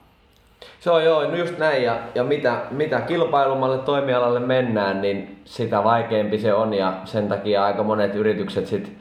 Se 0.80 0.90
on 0.90 1.04
joo, 1.04 1.22
just 1.22 1.58
näin. 1.58 1.82
Ja, 1.82 1.96
ja 2.14 2.24
mitä, 2.24 2.56
mitä 2.70 3.00
kilpailumalle 3.00 3.78
toimialalle 3.78 4.40
mennään, 4.40 5.00
niin 5.00 5.40
sitä 5.44 5.84
vaikeampi 5.84 6.38
se 6.38 6.54
on. 6.54 6.74
Ja 6.74 6.92
sen 7.04 7.28
takia 7.28 7.64
aika 7.64 7.82
monet 7.82 8.14
yritykset 8.14 8.66
sit 8.66 8.92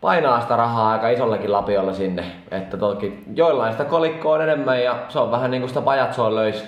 painaa 0.00 0.40
sitä 0.40 0.56
rahaa 0.56 0.92
aika 0.92 1.08
isollekin 1.08 1.52
lapiolla 1.52 1.92
sinne. 1.92 2.24
Että 2.50 2.76
toki 2.76 3.24
joillain 3.34 3.72
sitä 3.72 3.84
kolikkoa 3.84 4.34
on 4.34 4.42
enemmän 4.42 4.82
ja 4.82 4.98
se 5.08 5.18
on 5.18 5.30
vähän 5.30 5.50
niin 5.50 5.60
kuin 5.60 5.68
sitä 5.68 5.80
pajatsoa 5.80 6.34
löys 6.34 6.64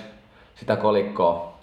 sitä 0.55 0.75
kolikkoa. 0.75 1.53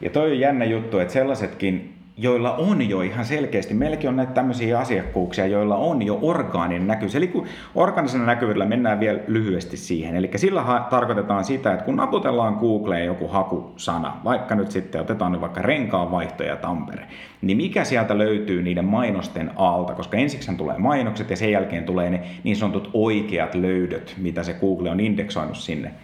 Ja 0.00 0.10
toi 0.10 0.30
on 0.30 0.40
jännä 0.40 0.64
juttu, 0.64 0.98
että 0.98 1.12
sellaisetkin 1.12 1.99
joilla 2.16 2.54
on 2.56 2.88
jo 2.88 3.00
ihan 3.00 3.24
selkeästi, 3.24 3.74
meilläkin 3.74 4.10
on 4.10 4.16
näitä 4.16 4.32
tämmöisiä 4.32 4.78
asiakkuuksia, 4.78 5.46
joilla 5.46 5.76
on 5.76 6.02
jo 6.02 6.18
orgaaninen 6.22 6.86
näkyvyys. 6.86 7.14
Eli 7.14 7.28
kun 7.28 7.46
orgaanisena 7.74 8.26
näkyvyydellä 8.26 8.66
mennään 8.66 9.00
vielä 9.00 9.20
lyhyesti 9.26 9.76
siihen. 9.76 10.16
Eli 10.16 10.30
sillä 10.36 10.62
ha- 10.62 10.86
tarkoitetaan 10.90 11.44
sitä, 11.44 11.72
että 11.72 11.84
kun 11.84 11.96
naputellaan 11.96 12.54
Googleen 12.54 13.06
joku 13.06 13.28
hakusana, 13.28 14.16
vaikka 14.24 14.54
nyt 14.54 14.70
sitten 14.70 15.00
otetaan 15.00 15.32
nyt 15.32 15.40
vaikka 15.40 15.62
renkaanvaihto 15.62 16.42
ja 16.42 16.56
Tampere, 16.56 17.06
niin 17.42 17.56
mikä 17.56 17.84
sieltä 17.84 18.18
löytyy 18.18 18.62
niiden 18.62 18.84
mainosten 18.84 19.50
alta, 19.56 19.94
koska 19.94 20.16
ensiksi 20.16 20.56
tulee 20.56 20.78
mainokset 20.78 21.30
ja 21.30 21.36
sen 21.36 21.52
jälkeen 21.52 21.84
tulee 21.84 22.10
ne 22.10 22.22
niin 22.44 22.56
sanotut 22.56 22.90
oikeat 22.92 23.54
löydöt, 23.54 24.14
mitä 24.18 24.42
se 24.42 24.52
Google 24.52 24.90
on 24.90 25.00
indeksoinut 25.00 25.56
sinne. 25.56 25.94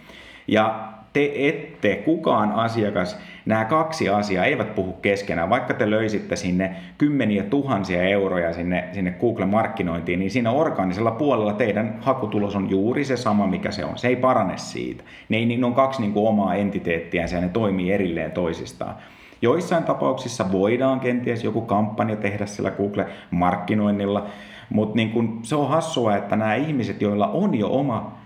Ja 0.47 0.96
te 1.17 1.31
ette, 1.35 1.95
kukaan 1.95 2.51
asiakas, 2.51 3.17
nämä 3.45 3.65
kaksi 3.65 4.09
asiaa 4.09 4.45
eivät 4.45 4.75
puhu 4.75 4.93
keskenään. 4.93 5.49
Vaikka 5.49 5.73
te 5.73 5.89
löisitte 5.89 6.35
sinne 6.35 6.75
kymmeniä 6.97 7.43
tuhansia 7.43 8.03
euroja 8.03 8.53
sinne, 8.53 8.89
sinne 8.91 9.11
Google-markkinointiin, 9.11 10.19
niin 10.19 10.31
siinä 10.31 10.51
organisella 10.51 11.11
puolella 11.11 11.53
teidän 11.53 11.97
hakutulos 12.01 12.55
on 12.55 12.69
juuri 12.69 13.05
se 13.05 13.17
sama, 13.17 13.47
mikä 13.47 13.71
se 13.71 13.85
on. 13.85 13.97
Se 13.97 14.07
ei 14.07 14.15
parane 14.15 14.57
siitä. 14.57 15.03
Ne, 15.29 15.45
niin 15.45 15.63
on 15.63 15.73
kaksi 15.73 16.01
niin 16.01 16.13
kuin 16.13 16.27
omaa 16.27 16.55
entiteettiä 16.55 17.25
ja 17.31 17.41
ne 17.41 17.49
toimii 17.49 17.91
erilleen 17.91 18.31
toisistaan. 18.31 18.95
Joissain 19.41 19.83
tapauksissa 19.83 20.51
voidaan 20.51 20.99
kenties 20.99 21.43
joku 21.43 21.61
kampanja 21.61 22.15
tehdä 22.15 22.45
sillä 22.45 22.71
Google-markkinoinnilla, 22.71 24.25
mutta 24.69 24.95
niin 24.95 25.39
se 25.43 25.55
on 25.55 25.69
hassua, 25.69 26.15
että 26.17 26.35
nämä 26.35 26.55
ihmiset, 26.55 27.01
joilla 27.01 27.27
on 27.27 27.55
jo 27.55 27.69
oma 27.69 28.16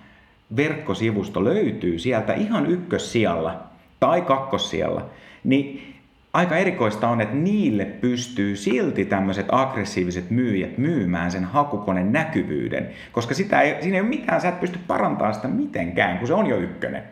verkkosivusto 0.56 1.44
löytyy 1.44 2.00
sieltä 2.00 2.34
ihan 2.34 2.66
ykkössijalla 2.66 3.64
tai 4.00 4.22
kakkossijalla, 4.22 5.10
niin 5.44 5.94
aika 6.34 6.58
erikoista 6.58 7.08
on, 7.08 7.22
että 7.22 7.36
niille 7.36 7.86
pystyy 7.86 8.56
silti 8.56 9.06
tämmöiset 9.06 9.46
aggressiiviset 9.52 10.30
myyjät 10.30 10.78
myymään 10.78 11.32
sen 11.32 11.44
hakukoneen 11.44 12.12
näkyvyyden, 12.12 12.90
koska 13.12 13.34
sitä 13.34 13.62
ei, 13.62 13.82
siinä 13.82 13.96
ei 13.98 14.02
ole 14.02 14.10
mitään, 14.10 14.42
sä 14.42 14.50
et 14.50 14.60
pysty 14.60 14.80
parantamaan 14.88 15.34
sitä 15.34 15.48
mitenkään, 15.48 16.18
kun 16.18 16.28
se 16.28 16.34
on 16.34 16.48
jo 16.48 16.58
ykkönen. 16.58 17.04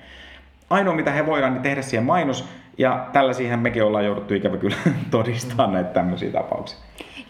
Ainoa 0.70 0.96
mitä 0.96 1.12
he 1.12 1.26
voidaan 1.26 1.54
niin 1.54 1.64
tehdä 1.64 1.82
siihen 1.82 2.06
mainos, 2.06 2.50
ja 2.78 3.08
tällaisia 3.14 3.58
mekin 3.58 3.84
ollaan 3.84 4.06
jouduttu 4.06 4.34
ikävä 4.34 4.58
kyllä 4.58 4.76
todistamaan 5.12 5.74
näitä 5.74 5.90
tämmöisiä 5.90 6.32
tapauksia. 6.32 6.80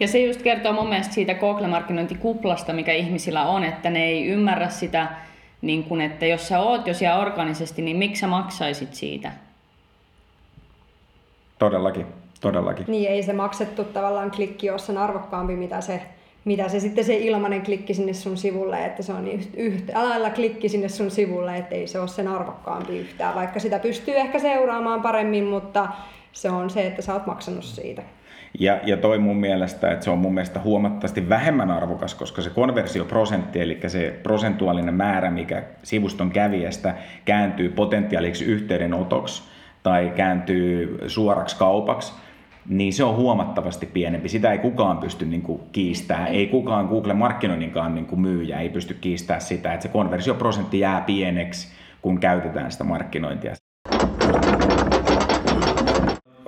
Ja 0.00 0.08
se 0.08 0.18
just 0.18 0.42
kertoo 0.42 0.72
mun 0.72 0.88
mielestä 0.88 1.14
siitä 1.14 1.34
Google-markkinointikuplasta, 1.34 2.72
mikä 2.72 2.92
ihmisillä 2.92 3.42
on, 3.42 3.64
että 3.64 3.90
ne 3.90 4.04
ei 4.04 4.26
ymmärrä 4.26 4.68
sitä, 4.68 5.08
niin 5.62 5.84
kun, 5.84 6.00
että 6.00 6.26
jos 6.26 6.48
sä 6.48 6.60
oot 6.60 6.86
jo 6.86 6.94
siellä 6.94 7.20
organisesti, 7.20 7.82
niin 7.82 7.96
miksi 7.96 8.20
sä 8.20 8.26
maksaisit 8.26 8.94
siitä? 8.94 9.32
Todellakin, 11.58 12.06
todellakin. 12.40 12.84
Niin, 12.88 13.10
ei 13.10 13.22
se 13.22 13.32
maksettu 13.32 13.84
tavallaan 13.84 14.30
klikki 14.30 14.70
ole 14.70 14.78
sen 14.78 14.98
arvokkaampi, 14.98 15.56
mitä 15.56 15.80
se, 15.80 16.02
mitä 16.44 16.68
se 16.68 16.80
sitten 16.80 17.04
se 17.04 17.16
ilmainen 17.16 17.62
klikki 17.62 17.94
sinne 17.94 18.12
sun 18.12 18.36
sivulle, 18.36 18.84
että 18.84 19.02
se 19.02 19.12
on 19.12 19.28
yhtä 19.56 20.08
lailla 20.08 20.30
klikki 20.30 20.68
sinne 20.68 20.88
sun 20.88 21.10
sivulle, 21.10 21.56
että 21.56 21.74
ei 21.74 21.86
se 21.86 22.00
ole 22.00 22.08
sen 22.08 22.28
arvokkaampi 22.28 22.98
yhtään, 22.98 23.34
vaikka 23.34 23.60
sitä 23.60 23.78
pystyy 23.78 24.16
ehkä 24.16 24.38
seuraamaan 24.38 25.02
paremmin, 25.02 25.44
mutta 25.44 25.88
se 26.32 26.50
on 26.50 26.70
se, 26.70 26.86
että 26.86 27.02
sä 27.02 27.12
oot 27.12 27.26
maksanut 27.26 27.64
siitä. 27.64 28.02
Ja, 28.58 28.80
ja 28.86 28.96
toi 28.96 29.18
mun 29.18 29.36
mielestä, 29.36 29.90
että 29.90 30.04
se 30.04 30.10
on 30.10 30.18
mun 30.18 30.34
mielestä 30.34 30.60
huomattavasti 30.60 31.28
vähemmän 31.28 31.70
arvokas, 31.70 32.14
koska 32.14 32.42
se 32.42 32.50
konversioprosentti, 32.50 33.60
eli 33.60 33.80
se 33.86 34.20
prosentuaalinen 34.22 34.94
määrä, 34.94 35.30
mikä 35.30 35.62
sivuston 35.82 36.30
kävijästä 36.30 36.94
kääntyy 37.24 37.68
potentiaaliksi 37.68 38.44
yhteydenotoksi 38.44 39.42
tai 39.82 40.12
kääntyy 40.16 40.98
suoraksi 41.06 41.56
kaupaksi, 41.56 42.12
niin 42.68 42.92
se 42.92 43.04
on 43.04 43.16
huomattavasti 43.16 43.86
pienempi. 43.86 44.28
Sitä 44.28 44.52
ei 44.52 44.58
kukaan 44.58 44.98
pysty 44.98 45.26
niin 45.26 45.42
kuin, 45.42 45.62
kiistämään. 45.72 46.28
Ei 46.28 46.46
kukaan 46.46 46.86
Google-markkinoinninkaan 46.86 47.94
niin 47.94 48.06
kuin, 48.06 48.20
myyjä 48.20 48.60
ei 48.60 48.68
pysty 48.68 48.94
kiistämään 48.94 49.40
sitä, 49.40 49.72
että 49.72 49.82
se 49.82 49.88
konversioprosentti 49.88 50.78
jää 50.78 51.00
pieneksi, 51.00 51.68
kun 52.02 52.20
käytetään 52.20 52.72
sitä 52.72 52.84
markkinointia 52.84 53.54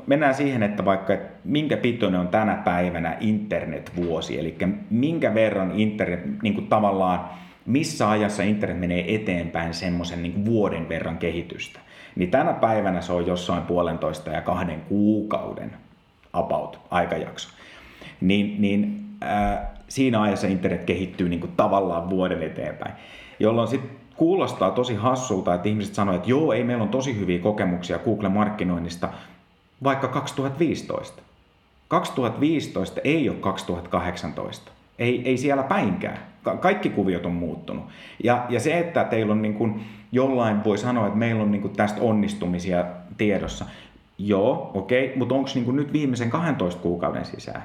mennään 0.06 0.35
siihen, 0.35 0.62
että 0.62 0.85
vaikka 0.85 1.12
että 1.14 1.32
minkä 1.44 1.76
pitoinen 1.76 2.21
on 2.21 2.28
tänä 2.28 2.54
päivänä 2.54 3.16
internetvuosi, 3.21 4.38
eli 4.38 4.56
minkä 4.90 5.35
verran 5.35 5.73
internet 5.80 6.42
niin 6.42 6.54
kuin 6.54 6.66
tavallaan, 6.66 7.30
missä 7.66 8.11
ajassa 8.11 8.42
internet 8.42 8.80
menee 8.80 9.14
eteenpäin 9.14 9.75
semmoisen 9.75 10.23
niin 10.23 10.44
vuoden 10.44 10.88
verran 10.88 11.18
kehitystä, 11.18 11.80
niin 12.16 12.30
tänä 12.30 12.52
päivänä 12.52 13.00
se 13.00 13.12
on 13.12 13.26
jossain 13.26 13.62
puolentoista 13.62 14.30
ja 14.30 14.40
kahden 14.40 14.80
kuukauden 14.80 15.73
about 16.32 16.80
aikajakso. 16.90 17.49
Niin, 18.21 18.56
niin 18.59 19.04
äh, 19.23 19.59
siinä 19.88 20.23
ajassa 20.23 20.47
internet 20.47 20.85
kehittyy 20.85 21.28
niin 21.28 21.40
kuin 21.40 21.52
tavallaan 21.56 22.11
vuoden 22.11 22.42
eteenpäin, 22.42 22.94
jolloin 23.40 23.68
sitten 23.68 23.90
kuulostaa 24.16 24.71
tosi 24.71 24.94
hassulta, 24.94 25.54
että 25.54 25.68
ihmiset 25.68 25.94
sanoo, 25.94 26.14
että 26.14 26.30
joo, 26.30 26.52
ei 26.52 26.64
meillä 26.64 26.82
on 26.82 26.88
tosi 26.88 27.18
hyviä 27.18 27.38
kokemuksia 27.38 27.99
Google-markkinoinnista, 27.99 29.09
vaikka 29.84 30.08
2015. 30.08 31.22
2015 31.88 33.00
ei 33.04 33.28
ole 33.28 33.36
2018. 33.38 34.72
Ei, 34.98 35.22
ei 35.24 35.36
siellä 35.36 35.62
päinkään. 35.62 36.18
Ka- 36.42 36.56
kaikki 36.56 36.90
kuviot 36.90 37.26
on 37.26 37.32
muuttunut. 37.32 37.84
Ja, 38.24 38.46
ja 38.48 38.60
se, 38.60 38.78
että 38.78 39.04
teillä 39.04 39.32
on 39.32 39.42
niin 39.42 39.54
kuin, 39.54 39.84
jollain 40.12 40.64
voi 40.64 40.78
sanoa, 40.78 41.06
että 41.06 41.18
meillä 41.18 41.42
on 41.42 41.50
niin 41.50 41.62
kuin 41.62 41.76
tästä 41.76 42.00
onnistumisia 42.00 42.84
tiedossa. 43.18 43.64
Joo, 44.18 44.70
okei, 44.74 45.04
okay, 45.04 45.18
mutta 45.18 45.34
onko 45.34 45.50
niin 45.54 45.76
nyt 45.76 45.92
viimeisen 45.92 46.30
12 46.30 46.82
kuukauden 46.82 47.24
sisään? 47.24 47.62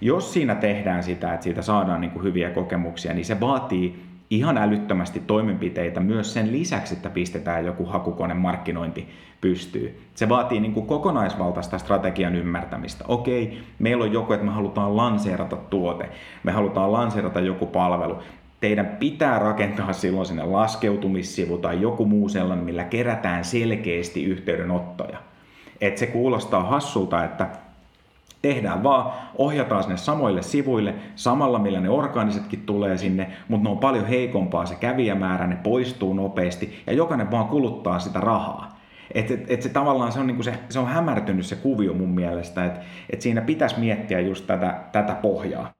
Jos 0.00 0.32
siinä 0.32 0.54
tehdään 0.54 1.02
sitä, 1.02 1.34
että 1.34 1.44
siitä 1.44 1.62
saadaan 1.62 2.00
niin 2.00 2.10
kuin 2.10 2.24
hyviä 2.24 2.50
kokemuksia, 2.50 3.14
niin 3.14 3.24
se 3.24 3.40
vaatii 3.40 4.04
ihan 4.30 4.58
älyttömästi 4.58 5.22
toimenpiteitä 5.26 6.00
myös 6.00 6.32
sen 6.34 6.52
lisäksi, 6.52 6.94
että 6.94 7.10
pistetään 7.10 7.66
joku 7.66 7.84
hakukone 7.84 8.34
markkinointi 8.34 9.08
pystyy. 9.40 10.02
Se 10.14 10.28
vaatii 10.28 10.60
niin 10.60 10.72
kuin 10.72 10.86
kokonaisvaltaista 10.86 11.78
strategian 11.78 12.34
ymmärtämistä. 12.34 13.04
Okei, 13.08 13.58
meillä 13.78 14.04
on 14.04 14.12
joku, 14.12 14.32
että 14.32 14.46
me 14.46 14.52
halutaan 14.52 14.96
lanseerata 14.96 15.56
tuote, 15.56 16.08
me 16.42 16.52
halutaan 16.52 16.92
lanseerata 16.92 17.40
joku 17.40 17.66
palvelu. 17.66 18.18
Teidän 18.60 18.86
pitää 18.86 19.38
rakentaa 19.38 19.92
silloin 19.92 20.26
sinne 20.26 20.44
laskeutumissivu 20.44 21.58
tai 21.58 21.80
joku 21.80 22.06
muu 22.06 22.28
sellainen, 22.28 22.64
millä 22.64 22.84
kerätään 22.84 23.44
selkeästi 23.44 24.24
yhteydenottoja. 24.24 25.18
Et 25.80 25.98
se 25.98 26.06
kuulostaa 26.06 26.62
hassulta, 26.62 27.24
että 27.24 27.48
tehdään 28.44 28.82
vaan, 28.82 29.12
ohjataan 29.38 29.82
sinne 29.82 29.96
samoille 29.96 30.42
sivuille, 30.42 30.94
samalla 31.14 31.58
millä 31.58 31.80
ne 31.80 31.88
orgaanisetkin 31.88 32.62
tulee 32.66 32.96
sinne, 32.96 33.30
mutta 33.48 33.64
ne 33.64 33.70
on 33.70 33.78
paljon 33.78 34.06
heikompaa 34.06 34.66
se 34.66 34.74
kävijämäärä, 34.74 35.46
ne 35.46 35.56
poistuu 35.56 36.14
nopeasti 36.14 36.82
ja 36.86 36.92
jokainen 36.92 37.30
vaan 37.30 37.48
kuluttaa 37.48 37.98
sitä 37.98 38.20
rahaa. 38.20 38.80
Et, 39.14 39.30
et, 39.30 39.50
et 39.50 39.62
se 39.62 39.68
tavallaan 39.68 40.12
se 40.12 40.20
on, 40.20 40.26
niinku 40.26 40.42
se, 40.42 40.54
se 40.68 40.78
on 40.78 40.86
hämärtynyt 40.86 41.46
se 41.46 41.56
kuvio 41.56 41.94
mun 41.94 42.08
mielestä, 42.08 42.64
että 42.64 42.80
et 43.10 43.20
siinä 43.20 43.40
pitäisi 43.40 43.80
miettiä 43.80 44.20
just 44.20 44.46
tätä, 44.46 44.80
tätä 44.92 45.14
pohjaa. 45.14 45.70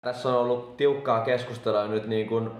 Tässä 0.00 0.28
on 0.28 0.40
ollut 0.40 0.76
tiukkaa 0.76 1.20
keskustelua 1.20 1.86
nyt 1.86 2.06
niin 2.06 2.28
kuin 2.28 2.50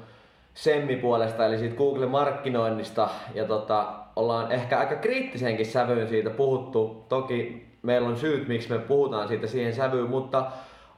Semmi-puolesta, 0.55 1.47
eli 1.47 1.59
siitä 1.59 1.77
Google-markkinoinnista, 1.77 3.09
ja 3.35 3.45
tota, 3.45 3.93
ollaan 4.17 4.53
ehkä 4.53 4.79
aika 4.79 4.95
kriittisenkin 4.97 5.67
sävyyn 5.67 6.09
siitä 6.09 6.31
puhuttu. 6.31 7.05
Toki 7.09 7.67
meillä 7.83 8.09
on 8.09 8.17
syyt, 8.17 8.49
miksi 8.49 8.71
me 8.71 8.79
puhutaan 8.79 9.29
siitä 9.29 9.47
siihen 9.47 9.75
sävyyn, 9.75 10.11
mutta 10.11 10.47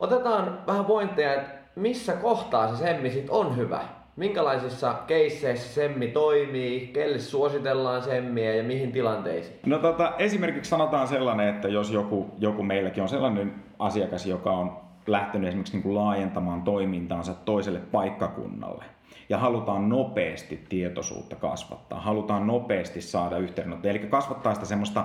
otetaan 0.00 0.58
vähän 0.66 0.84
pointteja, 0.84 1.34
että 1.34 1.50
missä 1.76 2.12
kohtaa 2.12 2.68
se 2.68 2.76
Semmi 2.76 3.11
sit 3.11 3.30
on 3.30 3.56
hyvä. 3.56 3.80
Minkälaisissa 4.16 4.94
keisseissä 5.06 5.75
Semmi 5.75 6.08
toimii, 6.08 6.90
kelle 6.92 7.18
suositellaan 7.18 8.02
Semmiä 8.02 8.54
ja 8.54 8.62
mihin 8.62 8.92
tilanteisiin? 8.92 9.58
No 9.66 9.78
tota, 9.78 10.12
esimerkiksi 10.18 10.68
sanotaan 10.68 11.08
sellainen, 11.08 11.49
että 11.49 11.68
jos 11.68 11.90
joku, 11.90 12.26
joku 12.38 12.62
meilläkin 12.62 13.02
on 13.02 13.08
sellainen 13.08 13.54
asiakas, 13.78 14.26
joka 14.26 14.50
on 14.50 14.76
lähtenyt 15.06 15.49
esimerkiksi 15.49 15.73
niin 15.73 15.82
kuin 15.82 15.94
laajentamaan 15.94 16.62
toimintaansa 16.62 17.34
toiselle 17.34 17.80
paikkakunnalle, 17.92 18.84
ja 19.28 19.38
halutaan 19.38 19.88
nopeasti 19.88 20.64
tietoisuutta 20.68 21.37
kasvattaa, 21.37 22.00
halutaan 22.00 22.47
nopeasti 22.47 23.00
saada 23.00 23.38
yhteydenottoja, 23.38 23.90
eli 23.90 23.99
kasvattaa 23.99 24.54
sitä 24.54 24.66
semmoista 24.66 25.04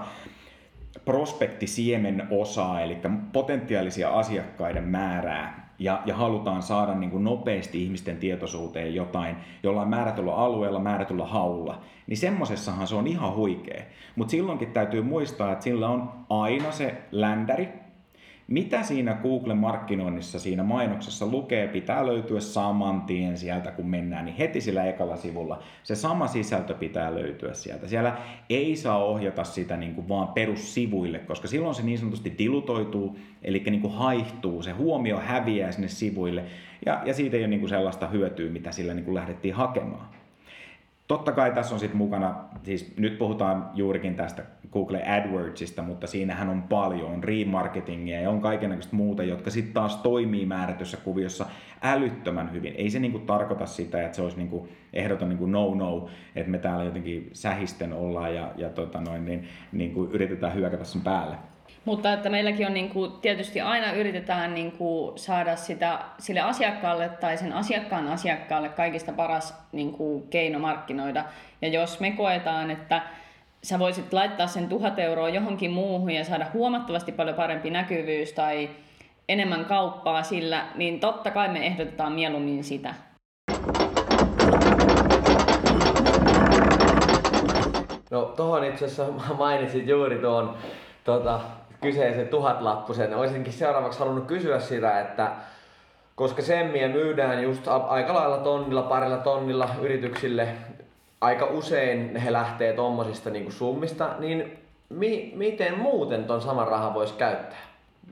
prospektisiemen 1.06 2.28
osaa, 2.32 2.82
eli 2.82 2.98
potentiaalisia 3.34 4.10
asiakkaiden 4.10 4.84
määrää, 4.84 5.70
ja, 5.80 6.02
ja 6.06 6.16
halutaan 6.16 6.62
saada 6.62 6.96
niin 6.96 7.12
kuin 7.12 7.24
nopeasti 7.24 7.84
ihmisten 7.84 8.18
tietoisuuteen 8.18 8.96
jotain 8.96 9.36
jollain 9.64 9.90
määrätyllä 9.90 10.36
alueella, 10.36 10.80
määrätyllä 10.80 11.26
haulla, 11.26 11.82
niin 12.08 12.18
semmosessahan 12.18 12.88
se 12.88 12.96
on 12.96 13.08
ihan 13.08 13.36
huikea. 13.36 13.84
Mutta 14.16 14.32
silloinkin 14.32 14.72
täytyy 14.72 15.02
muistaa, 15.02 15.52
että 15.52 15.64
sillä 15.64 15.90
on 15.90 16.12
aina 16.30 16.72
se 16.72 16.98
ländäri, 17.12 17.70
mitä 18.50 18.84
siinä 18.84 19.14
Google-markkinoinnissa, 19.14 20.40
siinä 20.40 20.64
mainoksessa 20.64 21.28
lukee, 21.28 21.68
pitää 21.68 22.06
löytyä 22.06 22.40
saman 22.40 23.02
tien 23.02 23.38
sieltä, 23.38 23.72
kun 23.72 23.90
mennään, 23.90 24.26
niin 24.26 24.36
heti 24.36 24.62
sillä 24.62 24.86
ekalla 24.86 25.18
sivulla 25.18 25.64
se 25.84 25.96
sama 25.96 26.28
sisältö 26.28 26.74
pitää 26.74 27.16
löytyä 27.16 27.54
sieltä. 27.54 27.88
Siellä 27.88 28.18
ei 28.50 28.76
saa 28.76 29.04
ohjata 29.04 29.44
sitä 29.44 29.78
niin 29.78 29.96
kuin 29.96 30.10
vaan 30.10 30.28
perussivuille, 30.28 31.20
koska 31.20 31.48
silloin 31.48 31.76
se 31.76 31.84
niin 31.84 31.98
sanotusti 31.98 32.36
dilutoituu, 32.38 33.18
eli 33.42 33.64
niin 33.66 33.82
kuin 33.82 33.94
haihtuu, 33.94 34.64
se 34.64 34.72
huomio 34.72 35.20
häviää 35.20 35.72
sinne 35.72 35.88
sivuille, 35.88 36.44
ja, 36.86 37.02
ja 37.06 37.14
siitä 37.14 37.38
ei 37.38 37.44
ole 37.44 37.48
niin 37.48 37.60
kuin 37.60 37.70
sellaista 37.70 38.08
hyötyä, 38.08 38.50
mitä 38.50 38.72
sillä 38.72 38.94
niin 38.94 39.06
kuin 39.06 39.16
lähdettiin 39.16 39.54
hakemaan. 39.54 40.19
Totta 41.10 41.32
kai 41.32 41.52
tässä 41.52 41.76
on 41.76 41.80
sitten 41.80 41.98
mukana, 41.98 42.36
siis 42.64 42.98
nyt 42.98 43.18
puhutaan 43.18 43.70
juurikin 43.74 44.16
tästä 44.16 44.44
Google 44.72 45.04
AdWordsista, 45.08 45.82
mutta 45.82 46.08
siinähän 46.08 46.50
on 46.50 46.64
paljon, 46.64 47.12
on 47.12 47.24
remarketingia 47.24 48.22
ja 48.22 48.30
on 48.30 48.42
kaikenlaista 48.42 48.96
muuta, 48.96 49.24
jotka 49.24 49.50
sitten 49.50 49.74
taas 49.74 49.96
toimii 49.96 50.46
määrätyssä 50.46 50.98
kuviossa 50.98 51.46
älyttömän 51.82 52.52
hyvin. 52.52 52.74
Ei 52.78 52.90
se 52.90 53.00
niinku 53.00 53.20
tarkoita 53.20 53.66
sitä, 53.66 54.06
että 54.06 54.16
se 54.16 54.22
olisi 54.22 54.38
niinku 54.38 54.68
ehdoton 54.94 55.30
niinku 55.30 55.46
no-no, 55.46 56.08
että 56.36 56.52
me 56.52 56.58
täällä 56.58 56.84
jotenkin 56.84 57.30
sähisten 57.34 57.94
ollaan 57.94 58.36
ja, 58.36 58.52
ja 58.58 58.70
tota 58.70 59.02
noin, 59.02 59.26
niin, 59.26 59.48
niinku 59.72 60.04
yritetään 60.04 60.56
hyökätä 60.56 60.84
sen 60.84 61.02
päälle. 61.02 61.36
Mutta 61.86 62.14
että 62.14 62.30
meilläkin 62.30 62.68
on 62.68 62.74
niin 62.74 62.90
kuin, 62.90 63.12
tietysti 63.22 63.62
aina 63.62 63.92
yritetään 63.92 64.54
niin 64.54 64.72
kuin, 64.72 65.20
saada 65.20 65.56
sitä 65.56 66.00
sille 66.20 66.40
asiakkaalle 66.40 67.10
tai 67.10 67.38
sen 67.38 67.54
asiakkaan 67.54 68.08
asiakkaalle 68.08 68.70
kaikista 68.70 69.12
paras 69.12 69.54
niin 69.72 69.92
kuin, 69.92 70.28
keino 70.28 70.60
markkinoida. 70.60 71.26
Ja 71.62 71.68
jos 71.68 72.00
me 72.00 72.12
koetaan, 72.12 72.72
että 72.72 73.02
sä 73.64 73.80
voisit 73.80 74.14
laittaa 74.14 74.48
sen 74.48 74.70
tuhat 74.70 75.00
euroa 75.00 75.30
johonkin 75.30 75.72
muuhun 75.72 76.12
ja 76.12 76.26
saada 76.26 76.46
huomattavasti 76.54 77.12
paljon 77.12 77.36
parempi 77.36 77.70
näkyvyys 77.70 78.34
tai 78.34 78.70
enemmän 79.30 79.66
kauppaa 79.66 80.24
sillä, 80.24 80.66
niin 80.76 81.00
totta 81.00 81.32
kai 81.32 81.50
me 81.50 81.66
ehdotetaan 81.66 82.14
mieluummin 82.14 82.64
sitä. 82.64 82.94
No 88.12 88.22
tuohon 88.22 88.64
itse 88.64 88.86
asiassa 88.86 89.14
mainitsit 89.38 89.88
juuri 89.88 90.20
tuon 90.20 90.58
tota, 91.04 91.40
kyseisen 91.82 92.28
tuhatlappusen. 92.28 93.16
Olisinkin 93.16 93.54
seuraavaksi 93.54 94.00
halunnut 94.00 94.26
kysyä 94.26 94.60
sitä, 94.60 95.00
että 95.00 95.32
koska 96.16 96.42
semmiä 96.42 96.88
myydään 96.88 97.44
just 97.44 97.68
aika 97.68 98.14
lailla 98.14 98.38
tonnilla, 98.38 98.82
parilla 98.82 99.18
tonnilla 99.18 99.70
yrityksille, 99.82 100.48
aika 101.22 101.46
usein 101.46 102.16
he 102.16 102.34
lähtee 102.34 102.74
tuommoisista 102.74 103.30
niin 103.30 103.52
summista, 103.52 104.10
niin 104.20 104.60
mi- 104.90 105.34
miten 105.36 105.80
muuten 105.80 106.26
ton 106.26 106.42
saman 106.42 106.68
rahan 106.68 106.94
voisi 106.94 107.14
käyttää? 107.14 107.69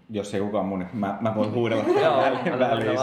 Jos 0.10 0.34
ei 0.34 0.41
kukaan 0.41 0.65
mun, 0.65 0.86
mä, 0.93 1.17
mä 1.21 1.36
voin 1.36 1.52
huudella 1.52 1.84
väliin. 2.60 3.00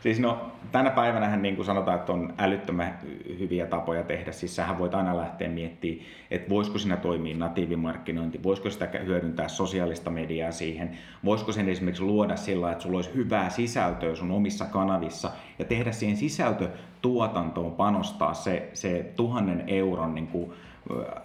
Siis 0.00 0.20
no, 0.20 0.50
tänä 0.72 0.90
päivänä 0.90 1.36
niin 1.36 1.56
kuin 1.56 1.66
sanotaan, 1.66 1.98
että 1.98 2.12
on 2.12 2.34
älyttömän 2.38 2.98
hyviä 3.38 3.66
tapoja 3.66 4.02
tehdä. 4.02 4.32
Siis 4.32 4.56
sähän 4.56 4.78
voit 4.78 4.94
aina 4.94 5.16
lähteä 5.16 5.48
miettimään, 5.48 6.06
että 6.30 6.50
voisiko 6.50 6.78
siinä 6.78 6.96
toimia 6.96 7.36
natiivimarkkinointi, 7.36 8.42
voisiko 8.42 8.70
sitä 8.70 8.88
hyödyntää 9.04 9.48
sosiaalista 9.48 10.10
mediaa 10.10 10.52
siihen, 10.52 10.98
voisiko 11.24 11.52
sen 11.52 11.68
esimerkiksi 11.68 12.02
luoda 12.02 12.36
sillä, 12.36 12.72
että 12.72 12.82
sulla 12.82 12.98
olisi 12.98 13.14
hyvää 13.14 13.50
sisältöä 13.50 14.14
sun 14.14 14.30
omissa 14.30 14.64
kanavissa 14.64 15.30
ja 15.58 15.64
tehdä 15.64 15.92
siihen 15.92 16.16
sisältötuotantoon 16.16 17.72
panostaa 17.72 18.34
se, 18.34 18.70
se 18.72 19.12
tuhannen 19.16 19.64
euron 19.66 20.14
niin 20.14 20.26
kuin, 20.26 20.52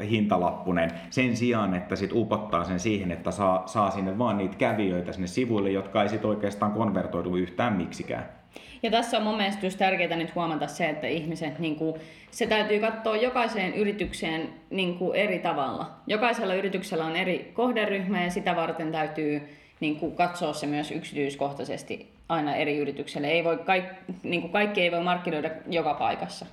hintalappunen 0.09 0.91
sen 1.09 1.37
sijaan, 1.37 1.75
että 1.75 1.95
sit 1.95 2.11
upottaa 2.13 2.63
sen 2.63 2.79
siihen, 2.79 3.11
että 3.11 3.31
saa, 3.31 3.63
saa 3.65 3.91
sinne 3.91 4.17
vaan 4.17 4.37
niitä 4.37 4.57
kävijöitä 4.57 5.11
sinne 5.11 5.27
sivuille, 5.27 5.69
jotka 5.69 6.03
ei 6.03 6.09
sit 6.09 6.25
oikeastaan 6.25 6.71
konvertoidu 6.71 7.35
yhtään 7.35 7.73
miksikään. 7.73 8.29
Ja 8.83 8.91
tässä 8.91 9.17
on 9.17 9.23
mun 9.23 9.37
mielestä 9.37 9.65
just 9.65 9.77
tärkeää 9.77 10.17
nyt 10.17 10.35
huomata 10.35 10.67
se, 10.67 10.89
että 10.89 11.07
ihmiset, 11.07 11.59
niin 11.59 11.75
kuin, 11.75 11.95
se 12.31 12.47
täytyy 12.47 12.79
katsoa 12.79 13.17
jokaiseen 13.17 13.73
yritykseen 13.73 14.49
niin 14.69 14.97
kuin 14.97 15.15
eri 15.15 15.39
tavalla. 15.39 15.89
Jokaisella 16.07 16.53
yrityksellä 16.53 17.05
on 17.05 17.15
eri 17.15 17.51
kohderyhmä 17.53 18.23
ja 18.23 18.31
sitä 18.31 18.55
varten 18.55 18.91
täytyy 18.91 19.41
niin 19.79 19.95
kuin, 19.95 20.15
katsoa 20.15 20.53
se 20.53 20.67
myös 20.67 20.91
yksityiskohtaisesti 20.91 22.09
aina 22.29 22.55
eri 22.55 22.77
yritykselle. 22.77 23.27
Ei 23.27 23.43
voi, 23.43 23.57
kaik, 23.57 23.85
niin 24.23 24.41
kuin 24.41 24.51
kaikki 24.51 24.81
ei 24.81 24.91
voi 24.91 25.03
markkinoida 25.03 25.49
joka 25.69 25.93
paikassa. 25.93 26.45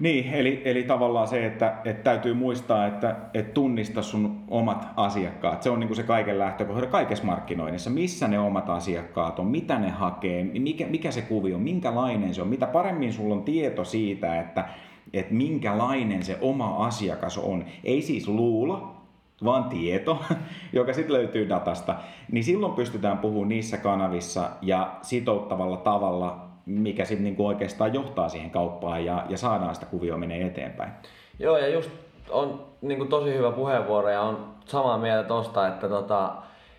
Niin, 0.00 0.34
eli, 0.34 0.62
eli 0.64 0.82
tavallaan 0.82 1.28
se, 1.28 1.46
että, 1.46 1.74
että 1.84 2.02
täytyy 2.02 2.34
muistaa, 2.34 2.86
että, 2.86 3.16
että 3.34 3.52
tunnista 3.52 4.02
sun 4.02 4.44
omat 4.48 4.88
asiakkaat. 4.96 5.62
Se 5.62 5.70
on 5.70 5.80
niin 5.80 5.88
kuin 5.88 5.96
se 5.96 6.02
kaiken 6.02 6.38
lähtökohta 6.38 6.86
kaikessa 6.86 7.24
markkinoinnissa. 7.24 7.90
Missä 7.90 8.28
ne 8.28 8.38
omat 8.38 8.70
asiakkaat 8.70 9.38
on, 9.38 9.46
mitä 9.46 9.78
ne 9.78 9.90
hakee, 9.90 10.44
mikä, 10.44 10.86
mikä 10.86 11.10
se 11.10 11.22
kuvio 11.22 11.56
on, 11.56 11.62
minkälainen 11.62 12.34
se 12.34 12.42
on. 12.42 12.48
Mitä 12.48 12.66
paremmin 12.66 13.12
sulla 13.12 13.34
on 13.34 13.42
tieto 13.42 13.84
siitä, 13.84 14.40
että, 14.40 14.64
että 15.12 15.34
minkälainen 15.34 16.22
se 16.22 16.38
oma 16.40 16.86
asiakas 16.86 17.38
on. 17.38 17.64
Ei 17.84 18.02
siis 18.02 18.28
luulo, 18.28 18.96
vaan 19.44 19.64
tieto, 19.64 20.22
joka 20.72 20.92
sitten 20.92 21.16
löytyy 21.16 21.48
datasta, 21.48 21.94
niin 22.32 22.44
silloin 22.44 22.72
pystytään 22.72 23.18
puhumaan 23.18 23.48
niissä 23.48 23.76
kanavissa 23.76 24.50
ja 24.62 24.96
sitouttavalla 25.02 25.76
tavalla 25.76 26.48
mikä 26.68 27.04
sitten 27.04 27.24
niinku 27.24 27.46
oikeastaan 27.46 27.94
johtaa 27.94 28.28
siihen 28.28 28.50
kauppaan 28.50 29.04
ja, 29.04 29.24
ja 29.28 29.38
saadaan 29.38 29.74
sitä 29.74 29.86
kuvioa 29.86 30.18
menee 30.18 30.46
eteenpäin. 30.46 30.92
Joo, 31.38 31.58
ja 31.58 31.68
just 31.68 31.90
on 32.30 32.66
niin 32.80 32.98
kuin 32.98 33.10
tosi 33.10 33.34
hyvä 33.34 33.50
puheenvuoro 33.50 34.10
ja 34.10 34.20
on 34.20 34.54
samaa 34.64 34.98
mieltä 34.98 35.28
tosta, 35.28 35.68
että 35.68 35.88
tota, 35.88 36.32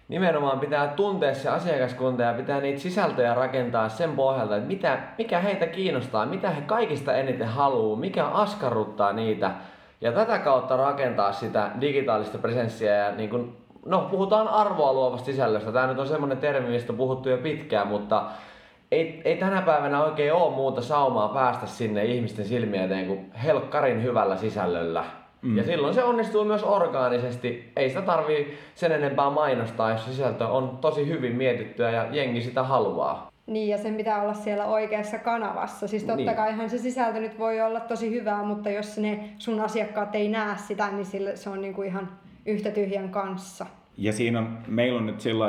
nimenomaan 0.08 0.60
pitää 0.60 0.88
tuntea 0.88 1.34
se 1.34 1.50
asiakaskunta 1.50 2.24
ja 2.24 2.34
pitää 2.34 2.62
niitä 2.62 2.80
sisältöjä 2.80 3.34
rakentaa 3.34 3.90
sen 3.90 4.12
pohjalta, 4.12 4.56
että 4.56 4.68
mitä, 4.68 5.00
mikä 5.18 5.40
heitä 5.40 5.68
kiinnostaa, 5.68 6.26
mitä 6.26 6.50
he 6.50 6.62
kaikista 6.62 7.14
eniten 7.14 7.48
haluaa, 7.48 8.00
mikä 8.00 8.26
askarruttaa 8.26 9.14
niitä 9.14 9.52
ja 10.02 10.12
tätä 10.12 10.40
kautta 10.40 10.78
rakentaa 10.78 11.32
sitä 11.32 11.72
digitaalista 11.82 12.38
presenssiä 12.38 12.96
ja 12.96 13.12
niin 13.12 13.30
kuin, 13.30 13.58
no 13.86 14.08
puhutaan 14.12 14.48
arvoa 14.48 14.94
luovasta 14.94 15.26
sisällöstä. 15.26 15.72
Tämä 15.72 15.88
nyt 15.88 16.00
on 16.00 16.08
semmoinen 16.08 16.38
termi, 16.38 16.70
mistä 16.70 16.94
on 16.94 16.98
puhuttu 16.98 17.30
jo 17.30 17.38
pitkään, 17.38 17.88
mutta 17.88 18.24
ei, 18.92 19.22
ei 19.26 19.38
tänä 19.38 19.62
päivänä 19.62 20.04
oikein 20.04 20.34
ole 20.34 20.56
muuta 20.56 20.82
saumaa 20.82 21.28
päästä 21.28 21.66
sinne 21.66 22.06
ihmisten 22.06 22.46
silmiä 22.46 22.84
eteen 22.84 23.08
kuin 23.08 23.32
helkkarin 23.44 24.04
hyvällä 24.04 24.38
sisällöllä. 24.38 25.06
Mm. 25.42 25.58
Ja 25.58 25.64
silloin 25.64 25.94
se 25.94 26.04
onnistuu 26.04 26.46
myös 26.46 26.64
orgaanisesti. 26.64 27.72
Ei 27.76 27.90
sitä 27.90 28.02
tarvii 28.02 28.58
sen 28.76 28.92
enempää 28.92 29.30
mainostaa, 29.30 29.92
jos 29.92 30.06
sisältö 30.06 30.48
on 30.48 30.78
tosi 30.82 31.08
hyvin 31.08 31.36
mietittyä 31.36 31.92
ja 31.92 32.08
jengi 32.12 32.42
sitä 32.42 32.64
haluaa. 32.64 33.30
Niin, 33.46 33.70
ja 33.70 33.78
sen 33.78 33.96
pitää 33.96 34.22
olla 34.22 34.34
siellä 34.34 34.66
oikeassa 34.66 35.20
kanavassa. 35.20 35.88
Siis 35.88 36.04
totta 36.04 36.16
niin. 36.16 36.36
kaihan 36.36 36.70
se 36.70 36.78
sisältö 36.78 37.20
nyt 37.20 37.40
voi 37.40 37.62
olla 37.62 37.80
tosi 37.80 38.12
hyvää, 38.12 38.44
mutta 38.44 38.70
jos 38.70 38.98
ne 38.98 39.30
sun 39.38 39.60
asiakkaat 39.60 40.16
ei 40.16 40.28
näe 40.28 40.58
sitä, 40.58 40.92
niin 40.92 41.06
sille 41.06 41.36
se 41.36 41.50
on 41.50 41.62
niinku 41.62 41.82
ihan 41.82 42.10
yhtä 42.46 42.72
tyhjän 42.72 43.10
kanssa. 43.10 43.66
Ja 44.00 44.14
siinä 44.14 44.40
on, 44.40 44.58
meillä 44.68 45.00
on 45.00 45.06
nyt 45.06 45.22
sillä 45.22 45.46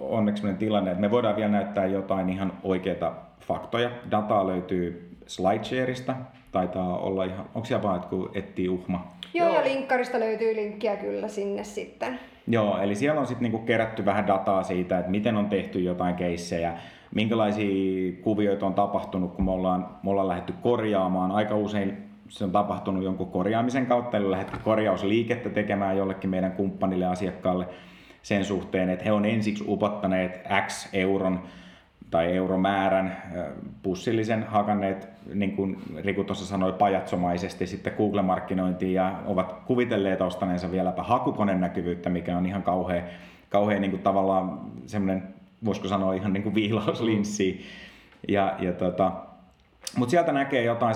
onneksi 0.00 0.46
tilanne, 0.58 0.90
että 0.90 1.00
me 1.00 1.10
voidaan 1.10 1.36
vielä 1.36 1.50
näyttää 1.50 1.86
jotain 1.86 2.30
ihan 2.30 2.52
oikeita 2.62 3.12
faktoja. 3.40 3.90
Dataa 4.10 4.46
löytyy 4.46 5.10
SlideShareista, 5.26 6.14
taitaa 6.52 6.98
olla 6.98 7.24
ihan, 7.24 7.46
onko 7.54 7.64
siellä 7.64 7.82
vaan, 7.82 7.96
että 7.96 8.08
kun 8.08 8.30
etsii 8.34 8.68
uhma? 8.68 9.12
Joo, 9.34 9.48
Joo, 9.48 9.58
ja 9.58 9.64
linkkarista 9.64 10.20
löytyy 10.20 10.56
linkkiä 10.56 10.96
kyllä 10.96 11.28
sinne 11.28 11.64
sitten. 11.64 12.18
Joo, 12.46 12.78
eli 12.78 12.94
siellä 12.94 13.20
on 13.20 13.26
sitten 13.26 13.42
niinku 13.42 13.66
kerätty 13.66 14.04
vähän 14.04 14.26
dataa 14.26 14.62
siitä, 14.62 14.98
että 14.98 15.10
miten 15.10 15.36
on 15.36 15.46
tehty 15.46 15.80
jotain 15.80 16.14
keissejä, 16.14 16.78
minkälaisia 17.14 18.12
kuvioita 18.22 18.66
on 18.66 18.74
tapahtunut, 18.74 19.34
kun 19.34 19.44
me 19.44 19.50
ollaan, 19.50 19.88
me 20.02 20.10
ollaan 20.10 20.28
lähdetty 20.28 20.54
korjaamaan. 20.62 21.30
Aika 21.30 21.56
usein 21.56 22.07
se 22.28 22.44
on 22.44 22.52
tapahtunut 22.52 23.04
jonkun 23.04 23.30
korjaamisen 23.30 23.86
kautta, 23.86 24.16
eli 24.16 24.30
lähdetty 24.30 24.58
korjausliikettä 24.64 25.48
tekemään 25.48 25.96
jollekin 25.96 26.30
meidän 26.30 26.52
kumppanille 26.52 27.06
asiakkaalle 27.06 27.68
sen 28.22 28.44
suhteen, 28.44 28.90
että 28.90 29.04
he 29.04 29.12
on 29.12 29.24
ensiksi 29.24 29.64
upottaneet 29.68 30.40
X 30.66 30.88
euron 30.92 31.40
tai 32.10 32.36
euromäärän 32.36 33.22
pussillisen 33.82 34.42
hakanneet, 34.42 35.08
niin 35.34 35.56
kuin 35.56 35.76
Riku 35.96 36.24
tuossa 36.24 36.46
sanoi, 36.46 36.72
pajatsomaisesti 36.72 37.66
sitten 37.66 37.92
Google-markkinointiin 37.96 38.94
ja 38.94 39.22
ovat 39.26 39.52
kuvitelleet 39.52 40.20
ostaneensa 40.20 40.70
vieläpä 40.70 41.02
hakukoneen 41.02 41.60
näkyvyyttä, 41.60 42.10
mikä 42.10 42.36
on 42.36 42.46
ihan 42.46 42.62
kauhean, 42.62 43.02
kauhean 43.48 43.80
niin 43.80 43.90
kuin 43.90 44.02
tavallaan 44.02 44.60
semmoinen, 44.86 45.22
voisiko 45.64 45.88
sanoa 45.88 46.14
ihan 46.14 46.32
niin 46.32 46.42
kuin 46.42 46.54
viilauslinssi. 46.54 47.60
Ja, 48.28 48.56
ja 48.58 48.72
tota, 48.72 49.12
mutta 49.96 50.10
sieltä 50.10 50.32
näkee 50.32 50.64
jotain 50.64 50.94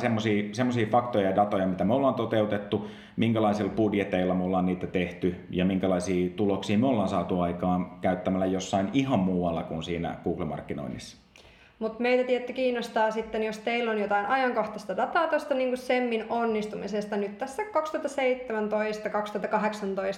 semmoisia 0.52 0.86
faktoja 0.90 1.30
ja 1.30 1.36
datoja, 1.36 1.66
mitä 1.66 1.84
me 1.84 1.94
ollaan 1.94 2.14
toteutettu, 2.14 2.88
minkälaisilla 3.16 3.72
budjeteilla 3.72 4.34
me 4.34 4.44
ollaan 4.44 4.66
niitä 4.66 4.86
tehty 4.86 5.34
ja 5.50 5.64
minkälaisia 5.64 6.30
tuloksia 6.36 6.78
me 6.78 6.86
ollaan 6.86 7.08
saatu 7.08 7.40
aikaan 7.40 7.90
käyttämällä 8.00 8.46
jossain 8.46 8.88
ihan 8.92 9.18
muualla 9.18 9.62
kuin 9.62 9.82
siinä 9.82 10.16
Google-markkinoinnissa. 10.24 11.21
Mutta 11.82 12.02
meitä 12.02 12.24
tietty 12.24 12.52
kiinnostaa 12.52 13.10
sitten, 13.10 13.42
jos 13.42 13.58
teillä 13.58 13.90
on 13.90 13.98
jotain 13.98 14.26
ajankohtaista 14.26 14.96
dataa 14.96 15.28
tuosta 15.28 15.54
niin 15.54 15.76
Semmin 15.76 16.26
onnistumisesta 16.28 17.16
nyt 17.16 17.38
tässä 17.38 17.62
2017-2018 17.62 17.66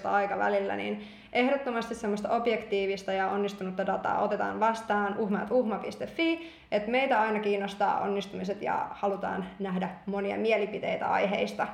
aikavälillä, 0.09 0.77
niin 0.77 1.03
ehdottomasti 1.33 1.95
semmoista 1.95 2.31
objektiivista 2.31 3.13
ja 3.13 3.29
onnistunutta 3.29 3.87
dataa 3.87 4.23
otetaan 4.23 4.61
vastaan 4.61 5.19
uhma.uhma.fi, 5.19 6.51
että 6.73 6.91
meitä 6.91 7.21
aina 7.21 7.41
kiinnostaa 7.41 8.01
onnistumiset 8.01 8.63
ja 8.63 8.87
halutaan 8.91 9.47
nähdä 9.59 9.91
monia 10.07 10.37
mielipiteitä 10.37 11.07
aiheista. 11.07 11.67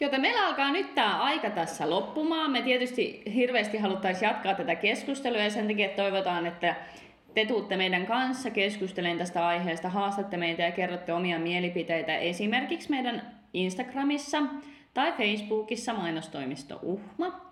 Joten 0.00 0.20
meillä 0.20 0.46
alkaa 0.46 0.72
nyt 0.72 0.94
tämä 0.94 1.22
aika 1.22 1.50
tässä 1.50 1.90
loppumaan. 1.90 2.50
Me 2.50 2.62
tietysti 2.62 3.22
hirveästi 3.34 3.78
haluttaisiin 3.78 4.28
jatkaa 4.28 4.54
tätä 4.54 4.74
keskustelua 4.74 5.40
ja 5.40 5.50
sen 5.50 5.68
takia 5.68 5.88
toivotaan, 5.88 6.46
että 6.46 6.74
te 7.34 7.46
tuutte 7.46 7.76
meidän 7.76 8.06
kanssa 8.06 8.50
keskustelemaan 8.50 9.18
tästä 9.18 9.46
aiheesta, 9.46 9.88
haastatte 9.88 10.36
meitä 10.36 10.62
ja 10.62 10.72
kerrotte 10.72 11.12
omia 11.12 11.38
mielipiteitä 11.38 12.16
esimerkiksi 12.16 12.90
meidän 12.90 13.38
Instagramissa 13.52 14.42
tai 14.94 15.12
Facebookissa 15.12 15.92
mainostoimisto 15.94 16.78
Uhma. 16.82 17.48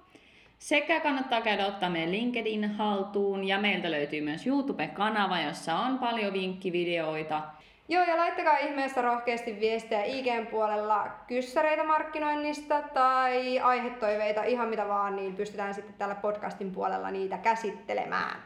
Sekä 0.59 1.01
kannattaa 1.01 1.41
käydä 1.41 1.67
ottaa 1.67 1.91
meidän 1.91 2.13
LinkedIn 2.13 2.71
haltuun 2.71 3.45
ja 3.45 3.59
meiltä 3.59 3.91
löytyy 3.91 4.21
myös 4.21 4.47
YouTube-kanava, 4.47 5.41
jossa 5.41 5.79
on 5.79 5.99
paljon 5.99 6.33
vinkkivideoita– 6.33 7.43
Joo, 7.89 8.05
ja 8.05 8.17
laittakaa 8.17 8.59
ihmeessä 8.59 9.03
rohkeasti 9.03 9.61
viestejä 9.61 10.05
IGn 10.05 10.47
puolella 10.47 11.07
kyssäreitä 11.27 11.85
markkinoinnista 11.85 12.83
tai 12.83 13.59
aihetoiveita, 13.59 14.43
ihan 14.43 14.69
mitä 14.69 14.89
vaan, 14.89 15.17
niin 15.17 15.35
pystytään 15.35 15.75
sitten 15.75 15.95
tällä 15.95 16.15
podcastin 16.15 16.73
puolella 16.73 17.11
niitä 17.11 17.39
käsittelemään. 17.39 18.37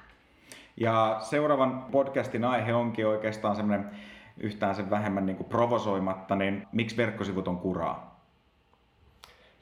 Ja 0.77 1.17
seuraavan 1.21 1.87
podcastin 1.91 2.45
aihe 2.45 2.75
onkin 2.75 3.07
oikeastaan 3.07 3.57
semmoinen 3.57 3.91
yhtään 4.37 4.75
sen 4.75 4.91
vähemmän 4.91 5.27
niin 5.27 5.37
kuin 5.37 5.49
provosoimatta, 5.49 6.37
niin 6.37 6.67
miksi 6.73 6.97
verkkosivut 6.97 7.49
on 7.49 7.59
kuraa? 7.59 8.21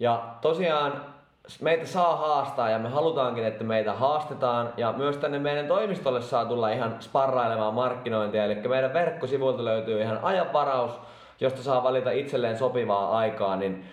Ja 0.00 0.34
tosiaan 0.40 1.17
meitä 1.60 1.86
saa 1.86 2.16
haastaa 2.16 2.70
ja 2.70 2.78
me 2.78 2.88
halutaankin, 2.88 3.44
että 3.44 3.64
meitä 3.64 3.92
haastetaan. 3.92 4.72
Ja 4.76 4.92
myös 4.92 5.16
tänne 5.16 5.38
meidän 5.38 5.68
toimistolle 5.68 6.22
saa 6.22 6.44
tulla 6.44 6.70
ihan 6.70 6.96
sparrailemaan 7.00 7.74
markkinointia. 7.74 8.44
Eli 8.44 8.54
meidän 8.54 8.92
verkkosivuilta 8.92 9.64
löytyy 9.64 10.02
ihan 10.02 10.18
ajanvaraus, 10.22 11.00
josta 11.40 11.62
saa 11.62 11.82
valita 11.82 12.10
itselleen 12.10 12.58
sopivaa 12.58 13.18
aikaa. 13.18 13.56
Niin 13.56 13.84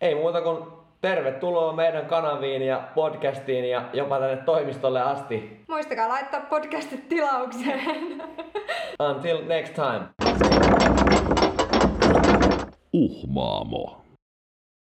ei 0.00 0.14
muuta 0.14 0.40
kuin 0.40 0.64
tervetuloa 1.00 1.72
meidän 1.72 2.06
kanaviin 2.06 2.62
ja 2.62 2.82
podcastiin 2.94 3.70
ja 3.70 3.82
jopa 3.92 4.18
tänne 4.18 4.36
toimistolle 4.36 5.02
asti. 5.02 5.64
Muistakaa 5.68 6.08
laittaa 6.08 6.40
podcastit 6.40 7.08
tilaukseen. 7.08 8.22
Until 9.10 9.38
next 9.46 9.74
time. 9.74 10.06
Uhmaamo. 12.92 14.05